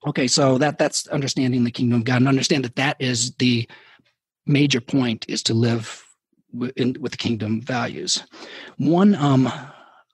Okay, 0.07 0.27
so 0.27 0.57
that 0.59 0.77
that's 0.77 1.07
understanding 1.07 1.63
the 1.63 1.71
kingdom 1.71 1.99
of 1.99 2.05
God 2.05 2.17
and 2.17 2.27
understand 2.27 2.63
that 2.63 2.75
that 2.75 2.95
is 2.99 3.33
the 3.35 3.67
major 4.45 4.81
point 4.81 5.25
is 5.27 5.43
to 5.43 5.53
live 5.53 6.05
in, 6.75 6.95
with 6.99 7.17
kingdom 7.17 7.61
values. 7.61 8.23
One 8.77 9.15
um, 9.15 9.51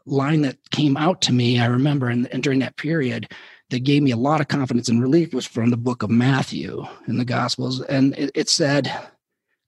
line 0.06 0.42
that 0.42 0.58
came 0.72 0.98
out 0.98 1.22
to 1.24 1.34
me, 1.34 1.60
I 1.60 1.66
remember, 1.66 2.10
and, 2.10 2.28
and 2.28 2.42
during 2.42 2.60
that 2.60 2.78
period, 2.78 3.32
that 3.70 3.84
gave 3.84 4.04
me 4.04 4.12
a 4.12 4.18
lot 4.18 4.42
of 4.42 4.50
confidence 4.50 4.90
and 4.90 5.02
relief 5.02 5.34
was 5.34 5.46
from 5.46 5.70
the 5.70 5.78
book 5.78 6.04
of 6.04 6.10
Matthew 6.10 6.84
in 7.08 7.18
the 7.18 7.26
Gospels. 7.26 7.82
And 7.82 8.14
it, 8.18 8.32
it 8.36 8.50
said, 8.50 8.92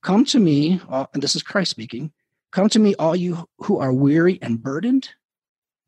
Come 0.02 0.24
to 0.26 0.38
me, 0.38 0.80
all, 0.88 1.08
and 1.14 1.22
this 1.22 1.34
is 1.34 1.42
Christ 1.42 1.70
speaking, 1.70 2.12
come 2.52 2.68
to 2.68 2.78
me, 2.78 2.94
all 2.96 3.16
you 3.16 3.48
who 3.58 3.78
are 3.78 3.92
weary 3.92 4.38
and 4.42 4.62
burdened, 4.62 5.08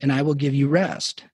and 0.01 0.11
I 0.11 0.23
will 0.23 0.35
give 0.35 0.55
you 0.55 0.69
rest. 0.69 1.25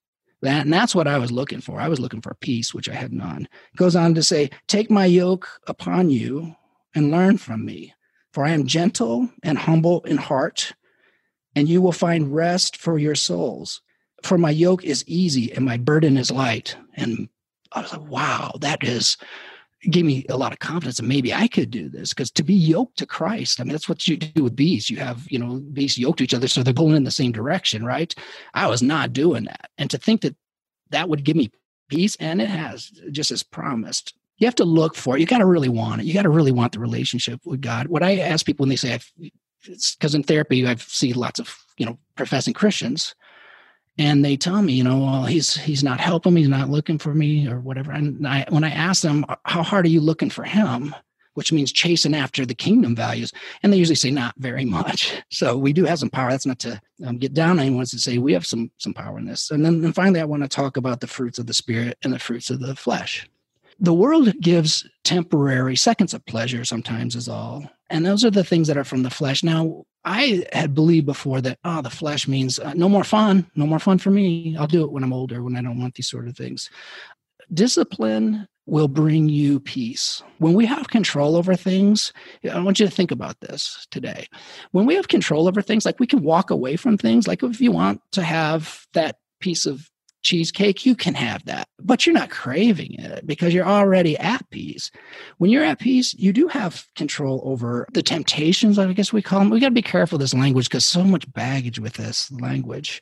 That, 0.42 0.64
and 0.64 0.72
that's 0.72 0.94
what 0.94 1.06
I 1.06 1.18
was 1.18 1.30
looking 1.30 1.61
for. 1.61 1.80
I 1.80 1.87
was 1.87 2.00
looking 2.00 2.20
for 2.20 2.34
peace, 2.34 2.75
which 2.75 2.88
I 2.88 2.94
had 2.94 3.12
none. 3.12 3.44
It 3.44 3.76
goes 3.76 3.94
on 3.94 4.14
to 4.14 4.22
say, 4.25 4.50
Take 4.66 4.90
my 4.90 5.06
yoke 5.06 5.49
upon 5.68 6.11
you 6.11 6.56
and 6.94 7.11
learn 7.11 7.38
from 7.38 7.64
me, 7.64 7.94
for 8.32 8.44
I 8.44 8.50
am 8.50 8.66
gentle 8.66 9.28
and 9.42 9.58
humble 9.58 10.02
in 10.02 10.16
heart, 10.16 10.72
and 11.54 11.68
you 11.68 11.82
will 11.82 11.92
find 11.92 12.34
rest 12.34 12.76
for 12.76 12.99
your 12.99 13.14
souls. 13.14 13.80
For 14.22 14.38
my 14.38 14.50
yoke 14.50 14.84
is 14.84 15.04
easy 15.06 15.52
and 15.52 15.64
my 15.64 15.76
burden 15.76 16.16
is 16.16 16.30
light. 16.30 16.76
And 16.94 17.28
I 17.72 17.82
was 17.82 17.92
like, 17.92 18.08
wow, 18.08 18.52
that 18.61 18.84
is 18.84 19.16
gave 19.90 20.04
me 20.04 20.25
a 20.28 20.37
lot 20.37 20.52
of 20.52 20.61
confidence 20.61 21.00
and 21.00 21.08
maybe 21.08 21.34
I 21.34 21.49
could 21.49 21.70
do 21.70 21.88
this 21.88 22.11
because 22.11 22.30
to 22.32 22.44
be 22.44 22.54
yoked 22.54 22.99
to 22.99 23.06
Christ, 23.06 23.61
I 23.61 23.64
mean, 23.64 23.72
that's 23.72 23.88
what 23.88 24.06
you 24.06 24.16
do 24.16 24.44
with 24.44 24.54
bees. 24.54 24.88
You 24.88 24.99
have, 24.99 25.26
you 25.28 25.40
know, 25.40 25.56
bees 25.72 25.99
yoked 25.99 26.18
to 26.18 26.25
each 26.25 26.34
other. 26.34 26.46
So 26.46 26.62
they're 26.62 26.72
going 26.72 26.94
in 26.94 27.02
the 27.02 27.11
same 27.11 27.32
direction, 27.32 27.84
right? 27.84 28.14
I 28.54 28.68
was 28.68 28.80
not 28.80 29.12
doing 29.12 29.44
that. 29.44 29.70
And 29.78 29.90
to 29.90 29.99
think 29.99 30.20
that 30.20 30.37
that 30.90 31.08
would 31.08 31.25
give 31.25 31.37
me 31.37 31.50
peace 31.88 32.16
and 32.20 32.40
it 32.40 32.49
has 32.49 32.90
just 33.11 33.32
as 33.32 33.42
promised 33.42 34.14
you 34.39 34.47
have 34.47 34.55
to 34.57 34.65
look 34.65 34.95
for 34.95 35.17
it. 35.17 35.21
You 35.21 35.27
got 35.27 35.39
to 35.39 35.47
really 35.47 35.69
want 35.69 36.01
it. 36.01 36.07
You 36.07 36.15
got 36.15 36.23
to 36.23 36.31
really 36.31 36.53
want 36.53 36.73
the 36.73 36.81
relationship 36.81 37.41
with 37.45 37.61
God. 37.61 37.89
What 37.89 38.03
I 38.03 38.19
ask 38.19 38.45
people 38.45 38.65
when 38.65 38.71
they 38.71 38.77
say, 38.77 38.99
because 39.62 40.15
in 40.15 40.23
therapy, 40.23 40.67
I've 40.67 40.83
seen 40.83 41.15
lots 41.15 41.39
of, 41.39 41.57
you 41.79 41.87
know, 41.87 41.99
professing 42.17 42.55
Christians 42.55 43.15
and 43.99 44.25
they 44.25 44.37
tell 44.37 44.62
me, 44.62 44.73
you 44.73 44.85
know, 44.85 44.99
well, 44.99 45.25
he's, 45.25 45.55
he's 45.55 45.85
not 45.85 46.01
helping 46.01 46.35
me. 46.35 46.41
He's 46.41 46.49
not 46.49 46.71
looking 46.71 46.99
for 46.99 47.15
me 47.15 47.47
or 47.47 47.61
whatever. 47.61 47.93
And 47.93 48.27
I, 48.27 48.47
when 48.49 48.65
I 48.65 48.71
ask 48.71 49.03
them, 49.03 49.25
how 49.45 49.62
hard 49.62 49.85
are 49.85 49.91
you 49.91 50.01
looking 50.01 50.31
for 50.31 50.45
him? 50.45 50.95
Which 51.35 51.53
means 51.53 51.73
chasing 51.73 52.15
after 52.15 52.45
the 52.45 52.55
kingdom 52.55 52.97
values. 52.97 53.33
And 53.62 53.73
they 53.73 53.77
usually 53.77 53.97
say, 53.97 54.11
not 54.11 54.35
very 54.39 54.65
much. 54.65 55.12
So 55.33 55.57
we 55.57 55.73
do 55.73 55.85
have 55.87 55.99
some 55.99 56.11
power. 56.11 56.31
That's 56.31 56.45
not 56.45 56.59
to 56.61 56.79
um, 57.07 57.17
get 57.17 57.33
down 57.33 57.53
on 57.53 57.61
anyone 57.61 57.87
to 57.87 57.99
say 57.99 58.19
we 58.19 58.35
have 58.35 58.47
some, 58.47 58.71
some 58.77 58.93
power 58.93 59.19
in 59.19 59.25
this. 59.25 59.51
And 59.51 59.65
then 59.65 59.83
and 59.83 59.95
finally, 59.95 60.21
I 60.21 60.25
want 60.25 60.43
to 60.43 60.49
talk 60.49 60.77
about 60.77 61.01
the 61.01 61.07
fruits 61.07 61.39
of 61.39 61.47
the 61.47 61.55
spirit 61.55 61.97
and 62.03 62.12
the 62.12 62.19
fruits 62.19 62.51
of 62.51 62.61
the 62.61 62.77
flesh 62.77 63.27
the 63.79 63.95
world 63.95 64.33
gives 64.41 64.88
temporary 65.05 65.76
seconds 65.76 66.14
of 66.14 66.25
pleasure 66.26 66.64
sometimes 66.64 67.17
is 67.17 67.29
all. 67.29 67.69
And 67.91 68.07
those 68.07 68.25
are 68.25 68.31
the 68.31 68.45
things 68.45 68.69
that 68.69 68.76
are 68.76 68.85
from 68.85 69.02
the 69.02 69.11
flesh. 69.11 69.43
Now 69.43 69.85
i 70.05 70.45
had 70.52 70.75
believed 70.75 71.07
before 71.07 71.41
that 71.41 71.59
oh 71.64 71.81
the 71.81 71.88
flesh 71.88 72.26
means 72.26 72.59
uh, 72.59 72.73
no 72.75 72.88
more 72.88 73.05
fun 73.05 73.49
no 73.55 73.67
more 73.67 73.79
fun 73.79 73.99
for 73.99 74.11
me. 74.11 74.57
I'll 74.59 74.67
do 74.67 74.83
it 74.85 74.91
when 74.91 75.05
i'm 75.05 75.12
older 75.12 75.43
when 75.43 75.57
i 75.57 75.62
don't 75.62 75.79
want 75.79 75.95
these 75.95 76.09
sort 76.09 76.29
of 76.29 76.37
things. 76.37 76.71
Discipline 77.52 78.49
will 78.64 78.88
bring 78.88 79.29
you 79.29 79.59
peace. 79.59 80.23
When 80.38 80.55
we 80.55 80.67
have 80.67 80.88
control 80.88 81.37
over 81.37 81.55
things 81.55 82.12
i 82.50 82.61
want 82.61 82.81
you 82.81 82.87
to 82.87 82.93
think 82.93 83.11
about 83.11 83.41
this 83.41 83.87
today. 83.91 84.26
When 84.73 84.87
we 84.87 84.97
have 84.97 85.09
control 85.09 85.47
over 85.47 85.62
things 85.62 85.85
like 85.85 86.00
we 86.00 86.07
can 86.07 86.23
walk 86.23 86.50
away 86.50 86.76
from 86.76 86.99
things 86.99 87.29
like 87.29 87.43
if 87.43 87.61
you 87.61 87.71
want 87.71 88.00
to 88.12 88.23
have 88.23 88.87
that 88.95 89.19
piece 89.41 89.67
of 89.67 89.88
cheesecake, 90.23 90.87
you 90.87 90.95
can 90.95 91.14
have 91.14 91.45
that, 91.45 91.69
but 91.81 92.07
you're 92.07 92.14
not 92.14 92.31
craving 92.31 92.95
it 92.99 93.26
because 93.26 93.52
you're 93.52 93.67
already 93.67 94.17
at 94.19 94.49
peace. 94.50 94.91
When 95.38 95.50
you're 95.50 95.64
at 95.64 95.79
peace, 95.79 96.14
you 96.14 96.33
do 96.33 96.49
have 96.49 96.87
control 96.97 97.43
over 97.45 97.87
the 97.93 98.02
temptations, 98.02 98.79
I 98.79 98.93
guess 98.93 99.12
we 99.12 99.23
call 99.23 99.41
them. 99.41 99.50
We 99.50 99.61
got 99.61 99.69
to 99.69 99.73
be 99.73 99.83
careful 99.83 100.17
with 100.17 100.25
this 100.25 100.35
language 100.35 100.69
because 100.69 100.87
so 100.87 101.05
much 101.05 101.31
baggage 101.33 101.79
with 101.79 101.95
this 101.95 102.31
language. 102.33 103.00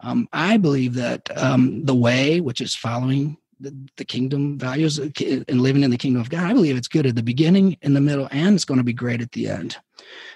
Um, 0.00 0.28
I 0.32 0.56
believe 0.56 0.94
that 0.94 1.36
um, 1.36 1.84
the 1.84 1.94
way, 1.94 2.40
which 2.40 2.60
is 2.60 2.74
following 2.74 3.36
the, 3.60 3.74
the, 3.96 4.04
kingdom 4.04 4.58
values 4.58 4.98
uh, 4.98 5.08
and 5.48 5.60
living 5.60 5.82
in 5.82 5.90
the 5.90 5.96
kingdom 5.96 6.20
of 6.20 6.30
God, 6.30 6.44
I 6.44 6.52
believe 6.52 6.76
it's 6.76 6.88
good 6.88 7.06
at 7.06 7.14
the 7.14 7.22
beginning, 7.22 7.76
in 7.82 7.94
the 7.94 8.00
middle, 8.00 8.28
and 8.30 8.54
it's 8.54 8.64
going 8.64 8.78
to 8.78 8.84
be 8.84 8.92
great 8.92 9.20
at 9.20 9.32
the 9.32 9.48
end. 9.48 9.76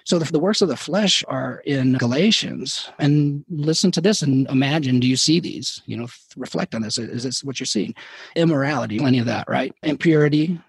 So 0.05 0.19
the, 0.19 0.31
the 0.31 0.41
works 0.41 0.61
of 0.61 0.69
the 0.69 0.77
flesh 0.77 1.25
are 1.29 1.63
in 1.65 1.95
Galatians. 1.95 2.91
And 2.99 3.45
listen 3.49 3.91
to 3.93 4.01
this 4.01 4.23
and 4.23 4.49
imagine 4.49 5.01
do 5.01 5.07
you 5.07 5.17
see 5.17 5.41
these? 5.41 5.83
You 5.87 5.97
know, 5.97 6.09
reflect 6.37 6.75
on 6.75 6.83
this. 6.83 6.99
Is 6.99 7.23
this 7.23 7.45
what 7.45 7.61
you're 7.61 7.67
seeing? 7.67 7.95
Immorality, 8.37 8.99
plenty 8.99 9.19
of 9.19 9.27
that, 9.27 9.49
right? 9.49 9.75
Impurity, 9.83 10.61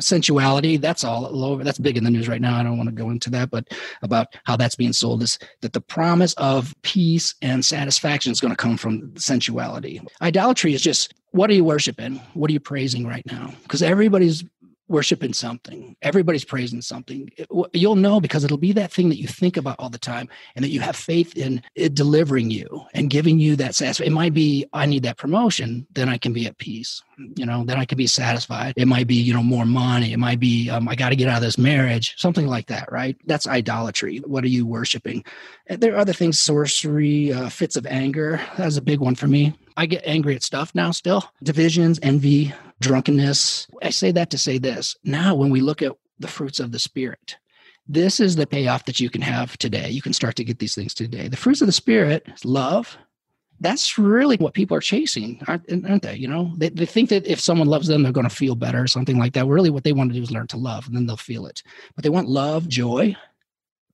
sensuality 0.00 0.78
that's 0.78 1.04
all 1.04 1.44
over 1.44 1.62
that's 1.62 1.78
big 1.78 1.98
in 1.98 2.04
the 2.04 2.10
news 2.10 2.26
right 2.26 2.40
now 2.40 2.58
i 2.58 2.62
don't 2.62 2.78
want 2.78 2.88
to 2.88 2.94
go 2.94 3.10
into 3.10 3.28
that 3.28 3.50
but 3.50 3.68
about 4.00 4.26
how 4.44 4.56
that's 4.56 4.74
being 4.74 4.92
sold 4.92 5.22
is 5.22 5.38
that 5.60 5.74
the 5.74 5.80
promise 5.82 6.32
of 6.34 6.74
peace 6.80 7.34
and 7.42 7.62
satisfaction 7.62 8.32
is 8.32 8.40
going 8.40 8.50
to 8.50 8.56
come 8.56 8.78
from 8.78 9.12
sensuality 9.16 10.00
idolatry 10.22 10.72
is 10.72 10.80
just 10.80 11.12
what 11.32 11.50
are 11.50 11.54
you 11.54 11.64
worshiping 11.64 12.16
what 12.34 12.48
are 12.50 12.52
you 12.52 12.60
praising 12.60 13.06
right 13.06 13.24
now 13.26 13.52
because 13.64 13.82
everybody's 13.82 14.44
worshiping 14.92 15.32
something. 15.32 15.96
Everybody's 16.02 16.44
praising 16.44 16.82
something. 16.82 17.30
You'll 17.72 17.96
know 17.96 18.20
because 18.20 18.44
it'll 18.44 18.58
be 18.58 18.72
that 18.72 18.92
thing 18.92 19.08
that 19.08 19.18
you 19.18 19.26
think 19.26 19.56
about 19.56 19.76
all 19.78 19.88
the 19.88 19.98
time 19.98 20.28
and 20.54 20.64
that 20.64 20.68
you 20.68 20.80
have 20.80 20.94
faith 20.94 21.36
in 21.36 21.62
it 21.74 21.94
delivering 21.94 22.50
you 22.50 22.84
and 22.92 23.08
giving 23.08 23.38
you 23.38 23.56
that 23.56 23.74
satisfaction. 23.74 24.12
It 24.12 24.14
might 24.14 24.34
be, 24.34 24.66
I 24.72 24.86
need 24.86 25.02
that 25.04 25.16
promotion, 25.16 25.86
then 25.92 26.08
I 26.08 26.18
can 26.18 26.32
be 26.32 26.46
at 26.46 26.58
peace. 26.58 27.02
You 27.36 27.46
know, 27.46 27.64
then 27.64 27.78
I 27.78 27.84
can 27.84 27.96
be 27.96 28.06
satisfied. 28.06 28.74
It 28.76 28.86
might 28.86 29.06
be, 29.06 29.14
you 29.14 29.32
know, 29.32 29.42
more 29.42 29.64
money. 29.64 30.12
It 30.12 30.18
might 30.18 30.40
be, 30.40 30.68
um, 30.68 30.88
I 30.88 30.94
got 30.94 31.08
to 31.08 31.16
get 31.16 31.28
out 31.28 31.36
of 31.36 31.42
this 31.42 31.58
marriage, 31.58 32.14
something 32.18 32.46
like 32.46 32.66
that, 32.66 32.90
right? 32.92 33.16
That's 33.26 33.46
idolatry. 33.46 34.18
What 34.18 34.44
are 34.44 34.48
you 34.48 34.66
worshiping? 34.66 35.24
There 35.68 35.94
are 35.94 35.98
other 35.98 36.12
things, 36.12 36.40
sorcery, 36.40 37.32
uh, 37.32 37.48
fits 37.48 37.76
of 37.76 37.86
anger. 37.86 38.40
That 38.56 38.66
was 38.66 38.76
a 38.76 38.82
big 38.82 39.00
one 39.00 39.14
for 39.14 39.26
me. 39.26 39.54
I 39.76 39.86
get 39.86 40.02
angry 40.06 40.34
at 40.34 40.42
stuff 40.42 40.74
now 40.74 40.90
still. 40.90 41.24
Divisions, 41.42 41.98
envy, 42.02 42.52
drunkenness. 42.80 43.66
I 43.82 43.90
say 43.90 44.12
that 44.12 44.30
to 44.30 44.38
say 44.38 44.58
this. 44.58 44.96
Now, 45.04 45.34
when 45.34 45.50
we 45.50 45.60
look 45.60 45.82
at 45.82 45.92
the 46.18 46.28
fruits 46.28 46.60
of 46.60 46.72
the 46.72 46.78
Spirit, 46.78 47.36
this 47.88 48.20
is 48.20 48.36
the 48.36 48.46
payoff 48.46 48.84
that 48.84 49.00
you 49.00 49.10
can 49.10 49.22
have 49.22 49.56
today. 49.58 49.90
You 49.90 50.02
can 50.02 50.12
start 50.12 50.36
to 50.36 50.44
get 50.44 50.58
these 50.58 50.74
things 50.74 50.94
today. 50.94 51.28
The 51.28 51.36
fruits 51.36 51.60
of 51.60 51.66
the 51.66 51.72
Spirit, 51.72 52.26
love, 52.44 52.96
that's 53.60 53.96
really 53.96 54.36
what 54.36 54.54
people 54.54 54.76
are 54.76 54.80
chasing, 54.80 55.40
aren't, 55.46 55.70
aren't 55.88 56.02
they? 56.02 56.16
You 56.16 56.28
know, 56.28 56.52
they, 56.56 56.68
they 56.68 56.86
think 56.86 57.10
that 57.10 57.26
if 57.26 57.40
someone 57.40 57.68
loves 57.68 57.86
them, 57.86 58.02
they're 58.02 58.12
going 58.12 58.28
to 58.28 58.34
feel 58.34 58.56
better 58.56 58.82
or 58.82 58.88
something 58.88 59.18
like 59.18 59.34
that. 59.34 59.46
Really, 59.46 59.70
what 59.70 59.84
they 59.84 59.92
want 59.92 60.10
to 60.10 60.16
do 60.16 60.22
is 60.22 60.32
learn 60.32 60.48
to 60.48 60.56
love, 60.56 60.86
and 60.86 60.96
then 60.96 61.06
they'll 61.06 61.16
feel 61.16 61.46
it. 61.46 61.62
But 61.94 62.02
they 62.02 62.10
want 62.10 62.28
love, 62.28 62.68
joy, 62.68 63.16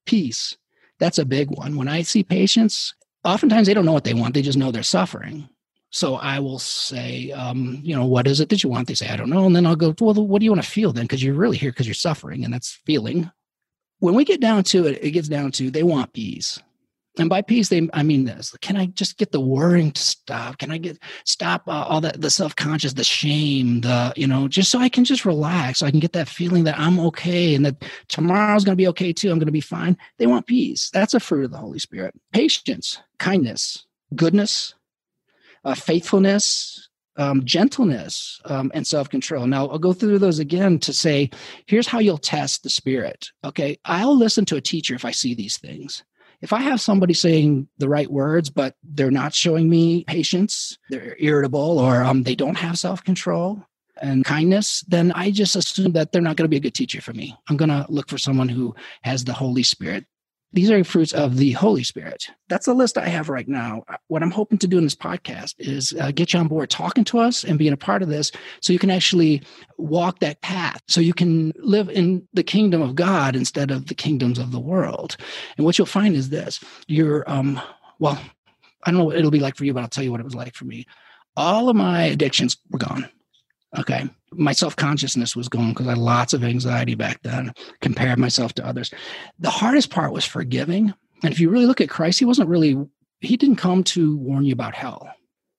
peace. 0.06 0.56
That's 0.98 1.18
a 1.18 1.24
big 1.24 1.50
one. 1.50 1.76
When 1.76 1.86
I 1.86 2.02
see 2.02 2.24
patients, 2.24 2.94
oftentimes 3.24 3.66
they 3.66 3.74
don't 3.74 3.84
know 3.84 3.92
what 3.92 4.04
they 4.04 4.14
want, 4.14 4.34
they 4.34 4.42
just 4.42 4.58
know 4.58 4.70
they're 4.70 4.82
suffering. 4.82 5.48
So 5.90 6.16
I 6.16 6.38
will 6.38 6.58
say, 6.58 7.30
um, 7.32 7.80
you 7.82 7.94
know, 7.94 8.04
what 8.04 8.26
is 8.26 8.40
it 8.40 8.50
that 8.50 8.62
you 8.62 8.68
want? 8.68 8.88
They 8.88 8.94
say, 8.94 9.08
I 9.08 9.16
don't 9.16 9.30
know. 9.30 9.46
And 9.46 9.56
then 9.56 9.64
I'll 9.64 9.76
go, 9.76 9.94
well, 10.00 10.14
what 10.14 10.40
do 10.40 10.44
you 10.44 10.50
want 10.50 10.62
to 10.62 10.70
feel 10.70 10.92
then? 10.92 11.04
Because 11.04 11.22
you're 11.22 11.34
really 11.34 11.56
here 11.56 11.70
because 11.70 11.86
you're 11.86 11.94
suffering, 11.94 12.44
and 12.44 12.52
that's 12.52 12.72
feeling. 12.84 13.30
When 14.00 14.14
we 14.14 14.24
get 14.24 14.40
down 14.40 14.64
to 14.64 14.86
it, 14.86 15.02
it 15.02 15.10
gets 15.12 15.28
down 15.28 15.50
to 15.52 15.70
they 15.70 15.82
want 15.82 16.12
peace. 16.12 16.60
And 17.18 17.28
by 17.28 17.42
peace, 17.42 17.68
they 17.68 17.88
I 17.92 18.02
mean 18.02 18.24
this. 18.24 18.54
Can 18.60 18.76
I 18.76 18.86
just 18.86 19.16
get 19.18 19.32
the 19.32 19.40
worrying 19.40 19.90
to 19.92 20.00
stop? 20.00 20.58
Can 20.58 20.70
I 20.70 20.78
get 20.78 20.98
stop 21.24 21.66
uh, 21.66 21.84
all 21.88 22.00
that 22.02 22.20
the 22.20 22.30
self 22.30 22.54
conscious, 22.54 22.92
the 22.92 23.02
shame, 23.02 23.80
the 23.80 24.12
you 24.14 24.26
know, 24.26 24.46
just 24.46 24.70
so 24.70 24.78
I 24.78 24.88
can 24.88 25.04
just 25.04 25.24
relax, 25.24 25.80
so 25.80 25.86
I 25.86 25.90
can 25.90 26.00
get 26.00 26.12
that 26.12 26.28
feeling 26.28 26.64
that 26.64 26.78
I'm 26.78 27.00
okay 27.00 27.54
and 27.54 27.66
that 27.66 27.82
tomorrow's 28.08 28.64
going 28.64 28.74
to 28.74 28.80
be 28.80 28.88
okay 28.88 29.12
too. 29.12 29.30
I'm 29.30 29.38
going 29.38 29.46
to 29.46 29.52
be 29.52 29.60
fine. 29.60 29.96
They 30.18 30.26
want 30.26 30.46
peace. 30.46 30.90
That's 30.90 31.14
a 31.14 31.20
fruit 31.20 31.46
of 31.46 31.50
the 31.50 31.58
Holy 31.58 31.80
Spirit. 31.80 32.14
Patience, 32.32 33.00
kindness, 33.18 33.86
goodness, 34.14 34.74
uh, 35.68 35.74
faithfulness, 35.74 36.88
um, 37.16 37.44
gentleness, 37.44 38.40
um, 38.46 38.70
and 38.74 38.86
self 38.86 39.08
control. 39.10 39.46
Now, 39.46 39.66
I'll 39.68 39.78
go 39.78 39.92
through 39.92 40.18
those 40.18 40.38
again 40.38 40.78
to 40.80 40.92
say, 40.92 41.30
here's 41.66 41.86
how 41.86 41.98
you'll 41.98 42.16
test 42.16 42.62
the 42.62 42.70
spirit. 42.70 43.30
Okay. 43.44 43.78
I'll 43.84 44.16
listen 44.16 44.44
to 44.46 44.56
a 44.56 44.62
teacher 44.62 44.94
if 44.94 45.04
I 45.04 45.10
see 45.10 45.34
these 45.34 45.58
things. 45.58 46.04
If 46.40 46.52
I 46.52 46.60
have 46.60 46.80
somebody 46.80 47.14
saying 47.14 47.68
the 47.78 47.88
right 47.88 48.10
words, 48.10 48.48
but 48.48 48.76
they're 48.82 49.10
not 49.10 49.34
showing 49.34 49.68
me 49.68 50.04
patience, 50.04 50.78
they're 50.88 51.16
irritable, 51.18 51.78
or 51.78 52.02
um, 52.02 52.22
they 52.22 52.36
don't 52.36 52.56
have 52.56 52.78
self 52.78 53.04
control, 53.04 53.62
and 54.00 54.24
kindness, 54.24 54.84
then 54.88 55.12
I 55.12 55.32
just 55.32 55.56
assume 55.56 55.92
that 55.92 56.12
they're 56.12 56.22
not 56.22 56.36
going 56.36 56.44
to 56.44 56.48
be 56.48 56.56
a 56.56 56.60
good 56.60 56.74
teacher 56.74 57.02
for 57.02 57.12
me. 57.12 57.36
I'm 57.48 57.56
going 57.56 57.68
to 57.68 57.84
look 57.88 58.08
for 58.08 58.18
someone 58.18 58.48
who 58.48 58.74
has 59.02 59.24
the 59.24 59.32
Holy 59.32 59.64
Spirit 59.64 60.06
these 60.52 60.70
are 60.70 60.82
fruits 60.82 61.12
of 61.12 61.36
the 61.36 61.52
Holy 61.52 61.82
Spirit. 61.82 62.28
That's 62.48 62.66
the 62.66 62.74
list 62.74 62.96
I 62.96 63.08
have 63.08 63.28
right 63.28 63.46
now. 63.46 63.84
What 64.06 64.22
I'm 64.22 64.30
hoping 64.30 64.56
to 64.58 64.66
do 64.66 64.78
in 64.78 64.84
this 64.84 64.94
podcast 64.94 65.54
is 65.58 65.94
uh, 66.00 66.10
get 66.10 66.32
you 66.32 66.40
on 66.40 66.48
board 66.48 66.70
talking 66.70 67.04
to 67.04 67.18
us 67.18 67.44
and 67.44 67.58
being 67.58 67.74
a 67.74 67.76
part 67.76 68.02
of 68.02 68.08
this 68.08 68.32
so 68.62 68.72
you 68.72 68.78
can 68.78 68.90
actually 68.90 69.42
walk 69.76 70.20
that 70.20 70.40
path, 70.40 70.80
so 70.88 71.02
you 71.02 71.12
can 71.12 71.52
live 71.56 71.90
in 71.90 72.26
the 72.32 72.42
kingdom 72.42 72.80
of 72.80 72.94
God 72.94 73.36
instead 73.36 73.70
of 73.70 73.86
the 73.86 73.94
kingdoms 73.94 74.38
of 74.38 74.50
the 74.50 74.60
world. 74.60 75.16
And 75.58 75.66
what 75.66 75.76
you'll 75.76 75.86
find 75.86 76.16
is 76.16 76.30
this 76.30 76.60
you're, 76.86 77.28
um, 77.30 77.60
well, 77.98 78.18
I 78.84 78.90
don't 78.90 78.98
know 78.98 79.04
what 79.04 79.16
it'll 79.16 79.30
be 79.30 79.40
like 79.40 79.56
for 79.56 79.66
you, 79.66 79.74
but 79.74 79.82
I'll 79.82 79.88
tell 79.88 80.04
you 80.04 80.10
what 80.10 80.20
it 80.20 80.24
was 80.24 80.34
like 80.34 80.54
for 80.54 80.64
me. 80.64 80.86
All 81.36 81.68
of 81.68 81.76
my 81.76 82.04
addictions 82.04 82.56
were 82.70 82.78
gone. 82.78 83.08
Okay. 83.76 84.08
My 84.32 84.52
self 84.52 84.76
consciousness 84.76 85.34
was 85.34 85.48
gone 85.48 85.70
because 85.70 85.86
I 85.86 85.90
had 85.90 85.98
lots 85.98 86.32
of 86.32 86.44
anxiety 86.44 86.94
back 86.94 87.22
then, 87.22 87.52
compared 87.80 88.18
myself 88.18 88.54
to 88.54 88.66
others. 88.66 88.92
The 89.38 89.50
hardest 89.50 89.90
part 89.90 90.12
was 90.12 90.24
forgiving. 90.24 90.94
And 91.22 91.32
if 91.32 91.40
you 91.40 91.50
really 91.50 91.66
look 91.66 91.80
at 91.80 91.90
Christ, 91.90 92.18
he 92.18 92.24
wasn't 92.24 92.48
really, 92.48 92.76
he 93.20 93.36
didn't 93.36 93.56
come 93.56 93.82
to 93.84 94.16
warn 94.16 94.44
you 94.44 94.52
about 94.52 94.74
hell. 94.74 95.10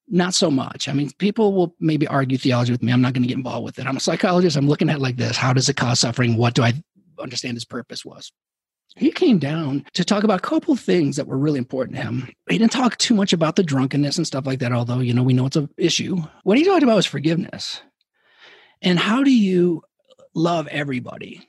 Not 0.08 0.34
so 0.34 0.50
much. 0.50 0.88
I 0.88 0.94
mean, 0.94 1.12
people 1.20 1.54
will 1.54 1.76
maybe 1.80 2.08
argue 2.08 2.38
theology 2.38 2.72
with 2.72 2.82
me. 2.82 2.92
I'm 2.92 3.02
not 3.02 3.14
going 3.14 3.24
to 3.24 3.28
get 3.28 3.38
involved 3.38 3.66
with 3.66 3.80
it. 3.80 3.86
I'm 3.86 3.98
a 3.98 4.00
psychologist. 4.00 4.56
I'm 4.56 4.68
looking 4.68 4.90
at 4.90 5.02
like 5.02 5.18
this. 5.18 5.38
How 5.38 5.54
does 5.54 5.70
it 5.70 5.76
cause 5.76 6.00
suffering? 6.00 6.38
What 6.38 6.56
do 6.56 6.64
I 6.64 6.74
understand 7.20 7.56
his 7.56 7.66
purpose 7.66 8.04
was? 8.06 8.32
he 8.96 9.12
came 9.12 9.40
down 9.40 9.86
to 9.94 10.04
talk 10.04 10.24
about 10.24 10.40
a 10.40 10.48
couple 10.48 10.76
things 10.76 11.16
that 11.16 11.28
were 11.28 11.38
really 11.38 11.58
important 11.58 11.98
to 11.98 12.04
him. 12.04 12.30
He 12.50 12.58
didn't 12.58 12.72
talk 12.72 12.98
too 12.98 13.14
much 13.14 13.34
about 13.34 13.56
the 13.56 13.64
drunkenness 13.64 14.18
and 14.18 14.28
stuff 14.28 14.46
like 14.46 14.60
that, 14.60 14.74
although, 14.74 15.00
you 15.00 15.14
know, 15.14 15.24
we 15.24 15.34
know 15.34 15.46
it's 15.46 15.56
an 15.56 15.70
issue. 15.78 16.18
What 16.44 16.58
he 16.58 16.66
talked 16.66 16.84
about 16.84 16.96
was 16.96 17.06
forgiveness. 17.06 17.82
And 18.82 19.00
how 19.00 19.24
do 19.24 19.32
you 19.32 19.84
love 20.34 20.68
everybody? 20.68 21.46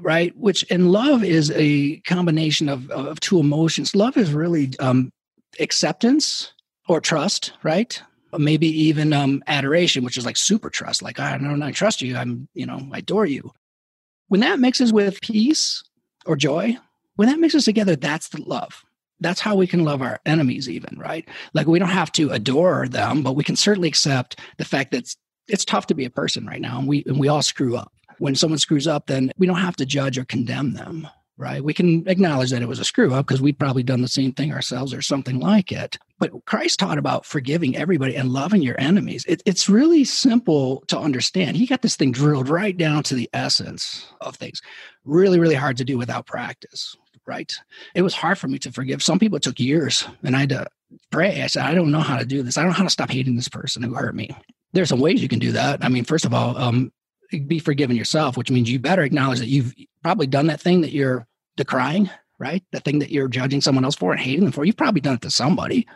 Right? 0.00 0.36
Which, 0.36 0.64
and 0.70 0.92
love 0.92 1.24
is 1.24 1.50
a 1.54 1.96
combination 2.00 2.68
of, 2.68 2.88
of 2.90 3.18
two 3.18 3.40
emotions. 3.40 3.96
Love 3.96 4.16
is 4.16 4.32
really 4.32 4.72
um, 4.78 5.10
acceptance 5.58 6.52
or 6.88 7.00
trust, 7.00 7.52
right? 7.62 8.00
maybe 8.36 8.66
even 8.66 9.12
um, 9.12 9.42
adoration, 9.46 10.04
which 10.04 10.18
is 10.18 10.26
like 10.26 10.36
super 10.36 10.68
trust. 10.68 11.02
Like, 11.02 11.18
I 11.18 11.38
don't 11.38 11.62
I 11.62 11.72
trust 11.72 12.02
you. 12.02 12.16
I'm, 12.16 12.48
you 12.54 12.66
know, 12.66 12.86
I 12.92 12.98
adore 12.98 13.26
you. 13.26 13.52
When 14.26 14.40
that 14.40 14.58
mixes 14.58 14.92
with 14.92 15.20
peace 15.22 15.82
or 16.26 16.36
joy, 16.36 16.76
when 17.16 17.28
that 17.28 17.40
mixes 17.40 17.64
together, 17.64 17.96
that's 17.96 18.28
the 18.28 18.42
love. 18.42 18.84
That's 19.20 19.40
how 19.40 19.56
we 19.56 19.66
can 19.66 19.84
love 19.84 20.02
our 20.02 20.20
enemies, 20.26 20.68
even, 20.68 20.98
right? 20.98 21.26
Like, 21.54 21.66
we 21.66 21.78
don't 21.78 21.88
have 21.88 22.12
to 22.12 22.30
adore 22.30 22.86
them, 22.86 23.22
but 23.22 23.34
we 23.34 23.42
can 23.42 23.56
certainly 23.56 23.88
accept 23.88 24.38
the 24.58 24.64
fact 24.64 24.92
that 24.92 25.14
it's 25.48 25.64
tough 25.64 25.86
to 25.88 25.94
be 25.94 26.04
a 26.04 26.10
person 26.10 26.46
right 26.46 26.60
now, 26.60 26.78
and 26.78 26.86
we 26.86 27.02
and 27.06 27.18
we 27.18 27.28
all 27.28 27.42
screw 27.42 27.76
up. 27.76 27.92
When 28.18 28.34
someone 28.34 28.58
screws 28.58 28.86
up, 28.86 29.06
then 29.06 29.32
we 29.38 29.46
don't 29.46 29.56
have 29.56 29.76
to 29.76 29.86
judge 29.86 30.18
or 30.18 30.24
condemn 30.24 30.72
them, 30.72 31.06
right? 31.36 31.62
We 31.62 31.72
can 31.72 32.06
acknowledge 32.08 32.50
that 32.50 32.62
it 32.62 32.68
was 32.68 32.80
a 32.80 32.84
screw 32.84 33.14
up 33.14 33.26
because 33.26 33.40
we'd 33.40 33.58
probably 33.58 33.84
done 33.84 34.02
the 34.02 34.08
same 34.08 34.32
thing 34.32 34.52
ourselves 34.52 34.92
or 34.92 35.02
something 35.02 35.38
like 35.38 35.70
it. 35.70 35.98
But 36.18 36.44
Christ 36.44 36.80
taught 36.80 36.98
about 36.98 37.24
forgiving 37.24 37.76
everybody 37.76 38.16
and 38.16 38.30
loving 38.30 38.60
your 38.60 38.78
enemies. 38.80 39.24
It, 39.28 39.40
it's 39.46 39.68
really 39.68 40.04
simple 40.04 40.82
to 40.88 40.98
understand. 40.98 41.56
He 41.56 41.66
got 41.66 41.82
this 41.82 41.94
thing 41.94 42.10
drilled 42.10 42.48
right 42.48 42.76
down 42.76 43.04
to 43.04 43.14
the 43.14 43.30
essence 43.32 44.12
of 44.20 44.34
things. 44.34 44.60
Really, 45.04 45.38
really 45.38 45.54
hard 45.54 45.76
to 45.76 45.84
do 45.84 45.96
without 45.96 46.26
practice 46.26 46.96
right? 47.26 47.52
It 47.94 48.00
was 48.00 48.14
hard 48.14 48.38
for 48.38 48.48
me 48.48 48.58
to 48.60 48.72
forgive. 48.72 49.02
Some 49.02 49.18
people 49.18 49.36
it 49.36 49.42
took 49.42 49.60
years, 49.60 50.08
and 50.22 50.34
I 50.34 50.40
had 50.40 50.48
to 50.48 50.66
pray. 51.10 51.42
I 51.42 51.46
said, 51.46 51.62
I 51.62 51.74
don't 51.74 51.90
know 51.90 52.00
how 52.00 52.16
to 52.16 52.24
do 52.24 52.42
this. 52.42 52.56
I 52.56 52.62
don't 52.62 52.70
know 52.70 52.78
how 52.78 52.84
to 52.84 52.90
stop 52.90 53.10
hating 53.10 53.36
this 53.36 53.50
person 53.50 53.82
who 53.82 53.92
hurt 53.92 54.14
me 54.14 54.34
there's 54.78 54.88
some 54.88 55.00
ways 55.00 55.20
you 55.20 55.28
can 55.28 55.40
do 55.40 55.52
that. 55.52 55.84
I 55.84 55.88
mean, 55.88 56.04
first 56.04 56.24
of 56.24 56.32
all, 56.32 56.56
um, 56.56 56.92
be 57.46 57.58
forgiven 57.58 57.96
yourself, 57.96 58.36
which 58.36 58.50
means 58.50 58.70
you 58.70 58.78
better 58.78 59.02
acknowledge 59.02 59.40
that 59.40 59.48
you've 59.48 59.74
probably 60.02 60.26
done 60.26 60.46
that 60.46 60.60
thing 60.60 60.80
that 60.82 60.92
you're 60.92 61.26
decrying, 61.56 62.08
right? 62.38 62.62
The 62.70 62.80
thing 62.80 63.00
that 63.00 63.10
you're 63.10 63.28
judging 63.28 63.60
someone 63.60 63.84
else 63.84 63.96
for 63.96 64.12
and 64.12 64.20
hating 64.20 64.44
them 64.44 64.52
for. 64.52 64.64
You've 64.64 64.76
probably 64.76 65.00
done 65.00 65.16
it 65.16 65.22
to 65.22 65.30
somebody. 65.30 65.86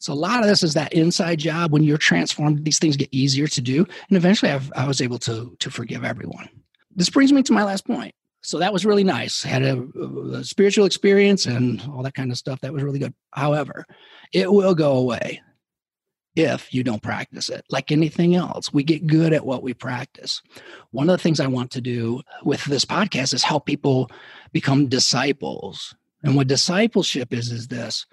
So 0.00 0.12
a 0.12 0.14
lot 0.14 0.40
of 0.40 0.48
this 0.48 0.64
is 0.64 0.74
that 0.74 0.92
inside 0.92 1.38
job. 1.38 1.72
When 1.72 1.84
you're 1.84 1.96
transformed, 1.96 2.64
these 2.64 2.80
things 2.80 2.96
get 2.96 3.08
easier 3.12 3.46
to 3.46 3.60
do, 3.60 3.86
and 4.08 4.16
eventually, 4.16 4.50
I've, 4.50 4.72
I 4.74 4.86
was 4.86 5.00
able 5.00 5.18
to 5.20 5.56
to 5.60 5.70
forgive 5.70 6.04
everyone. 6.04 6.48
This 6.94 7.08
brings 7.08 7.32
me 7.32 7.44
to 7.44 7.52
my 7.52 7.62
last 7.62 7.86
point. 7.86 8.12
So 8.42 8.58
that 8.58 8.72
was 8.72 8.84
really 8.84 9.04
nice. 9.04 9.44
Had 9.44 9.62
a, 9.62 9.80
a 10.34 10.42
spiritual 10.42 10.86
experience 10.86 11.46
and 11.46 11.80
all 11.92 12.02
that 12.02 12.14
kind 12.14 12.32
of 12.32 12.36
stuff. 12.36 12.60
That 12.60 12.72
was 12.72 12.82
really 12.82 12.98
good. 12.98 13.14
However, 13.30 13.86
it 14.32 14.52
will 14.52 14.74
go 14.74 14.96
away 14.96 15.40
if 16.34 16.72
you 16.72 16.82
don't 16.82 17.02
practice 17.02 17.48
it. 17.48 17.64
Like 17.70 17.92
anything 17.92 18.34
else, 18.34 18.72
we 18.72 18.82
get 18.82 19.06
good 19.06 19.32
at 19.32 19.44
what 19.44 19.62
we 19.62 19.74
practice. 19.74 20.42
One 20.90 21.10
of 21.10 21.18
the 21.18 21.22
things 21.22 21.40
I 21.40 21.46
want 21.46 21.70
to 21.72 21.80
do 21.80 22.22
with 22.42 22.64
this 22.64 22.84
podcast 22.84 23.34
is 23.34 23.42
help 23.42 23.66
people 23.66 24.10
become 24.52 24.88
disciples. 24.88 25.94
And 26.22 26.36
what 26.36 26.46
discipleship 26.46 27.32
is, 27.32 27.50
is 27.50 27.68
this 27.68 28.06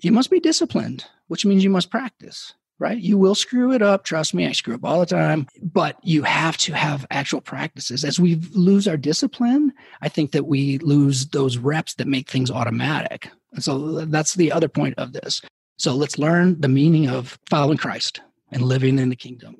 you 0.00 0.12
must 0.12 0.30
be 0.30 0.40
disciplined, 0.40 1.06
which 1.28 1.46
means 1.46 1.64
you 1.64 1.70
must 1.70 1.90
practice, 1.90 2.52
right? 2.78 2.98
You 2.98 3.16
will 3.16 3.34
screw 3.34 3.72
it 3.72 3.80
up. 3.80 4.04
Trust 4.04 4.34
me, 4.34 4.46
I 4.46 4.52
screw 4.52 4.74
up 4.74 4.84
all 4.84 5.00
the 5.00 5.06
time, 5.06 5.46
but 5.62 5.96
you 6.02 6.22
have 6.22 6.58
to 6.58 6.74
have 6.74 7.06
actual 7.10 7.40
practices. 7.40 8.04
As 8.04 8.20
we 8.20 8.36
lose 8.52 8.86
our 8.86 8.98
discipline, 8.98 9.72
I 10.02 10.08
think 10.08 10.32
that 10.32 10.46
we 10.46 10.78
lose 10.78 11.28
those 11.28 11.56
reps 11.56 11.94
that 11.94 12.06
make 12.06 12.28
things 12.28 12.50
automatic. 12.50 13.30
And 13.52 13.64
so 13.64 14.04
that's 14.04 14.34
the 14.34 14.52
other 14.52 14.68
point 14.68 14.96
of 14.98 15.14
this. 15.14 15.40
So 15.78 15.94
let's 15.94 16.18
learn 16.18 16.60
the 16.60 16.68
meaning 16.68 17.08
of 17.08 17.38
following 17.50 17.76
Christ 17.78 18.20
and 18.50 18.62
living 18.62 18.98
in 18.98 19.08
the 19.08 19.16
kingdom. 19.16 19.56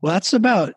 Well, 0.00 0.12
that's 0.12 0.32
about 0.32 0.74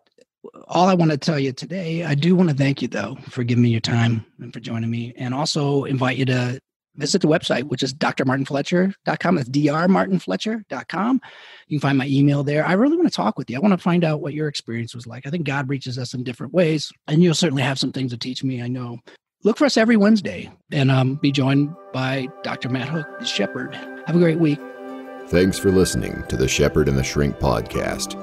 all 0.67 0.87
I 0.87 0.93
want 0.93 1.11
to 1.11 1.17
tell 1.17 1.39
you 1.39 1.53
today. 1.53 2.03
I 2.03 2.13
do 2.13 2.35
want 2.35 2.49
to 2.49 2.55
thank 2.55 2.81
you, 2.81 2.87
though, 2.87 3.17
for 3.29 3.43
giving 3.43 3.63
me 3.63 3.69
your 3.69 3.79
time 3.79 4.25
and 4.39 4.53
for 4.53 4.59
joining 4.59 4.89
me, 4.91 5.13
and 5.17 5.33
also 5.33 5.85
invite 5.85 6.17
you 6.17 6.25
to 6.25 6.59
visit 6.95 7.21
the 7.21 7.27
website, 7.27 7.63
which 7.63 7.83
is 7.83 7.93
drmartinfletcher.com. 7.93 9.35
That's 9.35 9.49
drmartinfletcher.com. 9.49 11.21
You 11.67 11.79
can 11.79 11.81
find 11.81 11.97
my 11.97 12.07
email 12.07 12.43
there. 12.43 12.65
I 12.65 12.73
really 12.73 12.95
want 12.95 13.09
to 13.09 13.15
talk 13.15 13.37
with 13.37 13.49
you. 13.49 13.57
I 13.57 13.59
want 13.59 13.73
to 13.73 13.77
find 13.77 14.03
out 14.03 14.21
what 14.21 14.33
your 14.33 14.47
experience 14.47 14.93
was 14.93 15.07
like. 15.07 15.25
I 15.25 15.29
think 15.29 15.45
God 15.45 15.69
reaches 15.69 15.97
us 15.97 16.13
in 16.13 16.23
different 16.23 16.53
ways, 16.53 16.91
and 17.07 17.23
you'll 17.23 17.33
certainly 17.33 17.63
have 17.63 17.79
some 17.79 17.91
things 17.91 18.11
to 18.11 18.17
teach 18.17 18.43
me. 18.43 18.61
I 18.61 18.67
know. 18.67 18.99
Look 19.45 19.57
for 19.57 19.65
us 19.65 19.77
every 19.77 19.95
Wednesday 19.95 20.51
and 20.71 20.89
um, 20.89 21.15
be 21.15 21.31
joined 21.31 21.75
by 21.93 22.27
Dr. 22.41 22.67
Matt 22.67 22.89
Hook, 22.89 23.07
the 23.19 23.25
shepherd. 23.25 23.75
Have 23.75 24.15
a 24.15 24.19
great 24.19 24.39
week. 24.39 24.59
Thanks 25.27 25.59
for 25.59 25.69
listening 25.69 26.23
to 26.29 26.35
the 26.35 26.47
Shepherd 26.47 26.89
and 26.89 26.97
the 26.97 27.03
Shrink 27.03 27.37
podcast. 27.37 28.15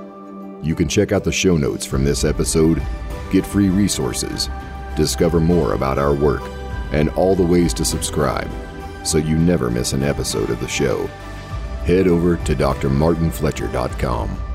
You 0.65 0.75
can 0.75 0.89
check 0.89 1.13
out 1.13 1.23
the 1.23 1.31
show 1.31 1.57
notes 1.57 1.87
from 1.87 2.03
this 2.03 2.25
episode, 2.25 2.83
get 3.31 3.47
free 3.47 3.69
resources, 3.69 4.49
discover 4.97 5.39
more 5.39 5.75
about 5.75 5.97
our 5.97 6.13
work, 6.13 6.43
and 6.91 7.09
all 7.11 7.37
the 7.37 7.47
ways 7.47 7.73
to 7.75 7.85
subscribe 7.85 8.51
so 9.05 9.19
you 9.19 9.37
never 9.39 9.71
miss 9.71 9.93
an 9.93 10.03
episode 10.03 10.51
of 10.51 10.59
the 10.59 10.67
show. 10.67 11.07
Head 11.85 12.09
over 12.09 12.37
to 12.37 12.57
drmartinfletcher.com. 12.57 14.52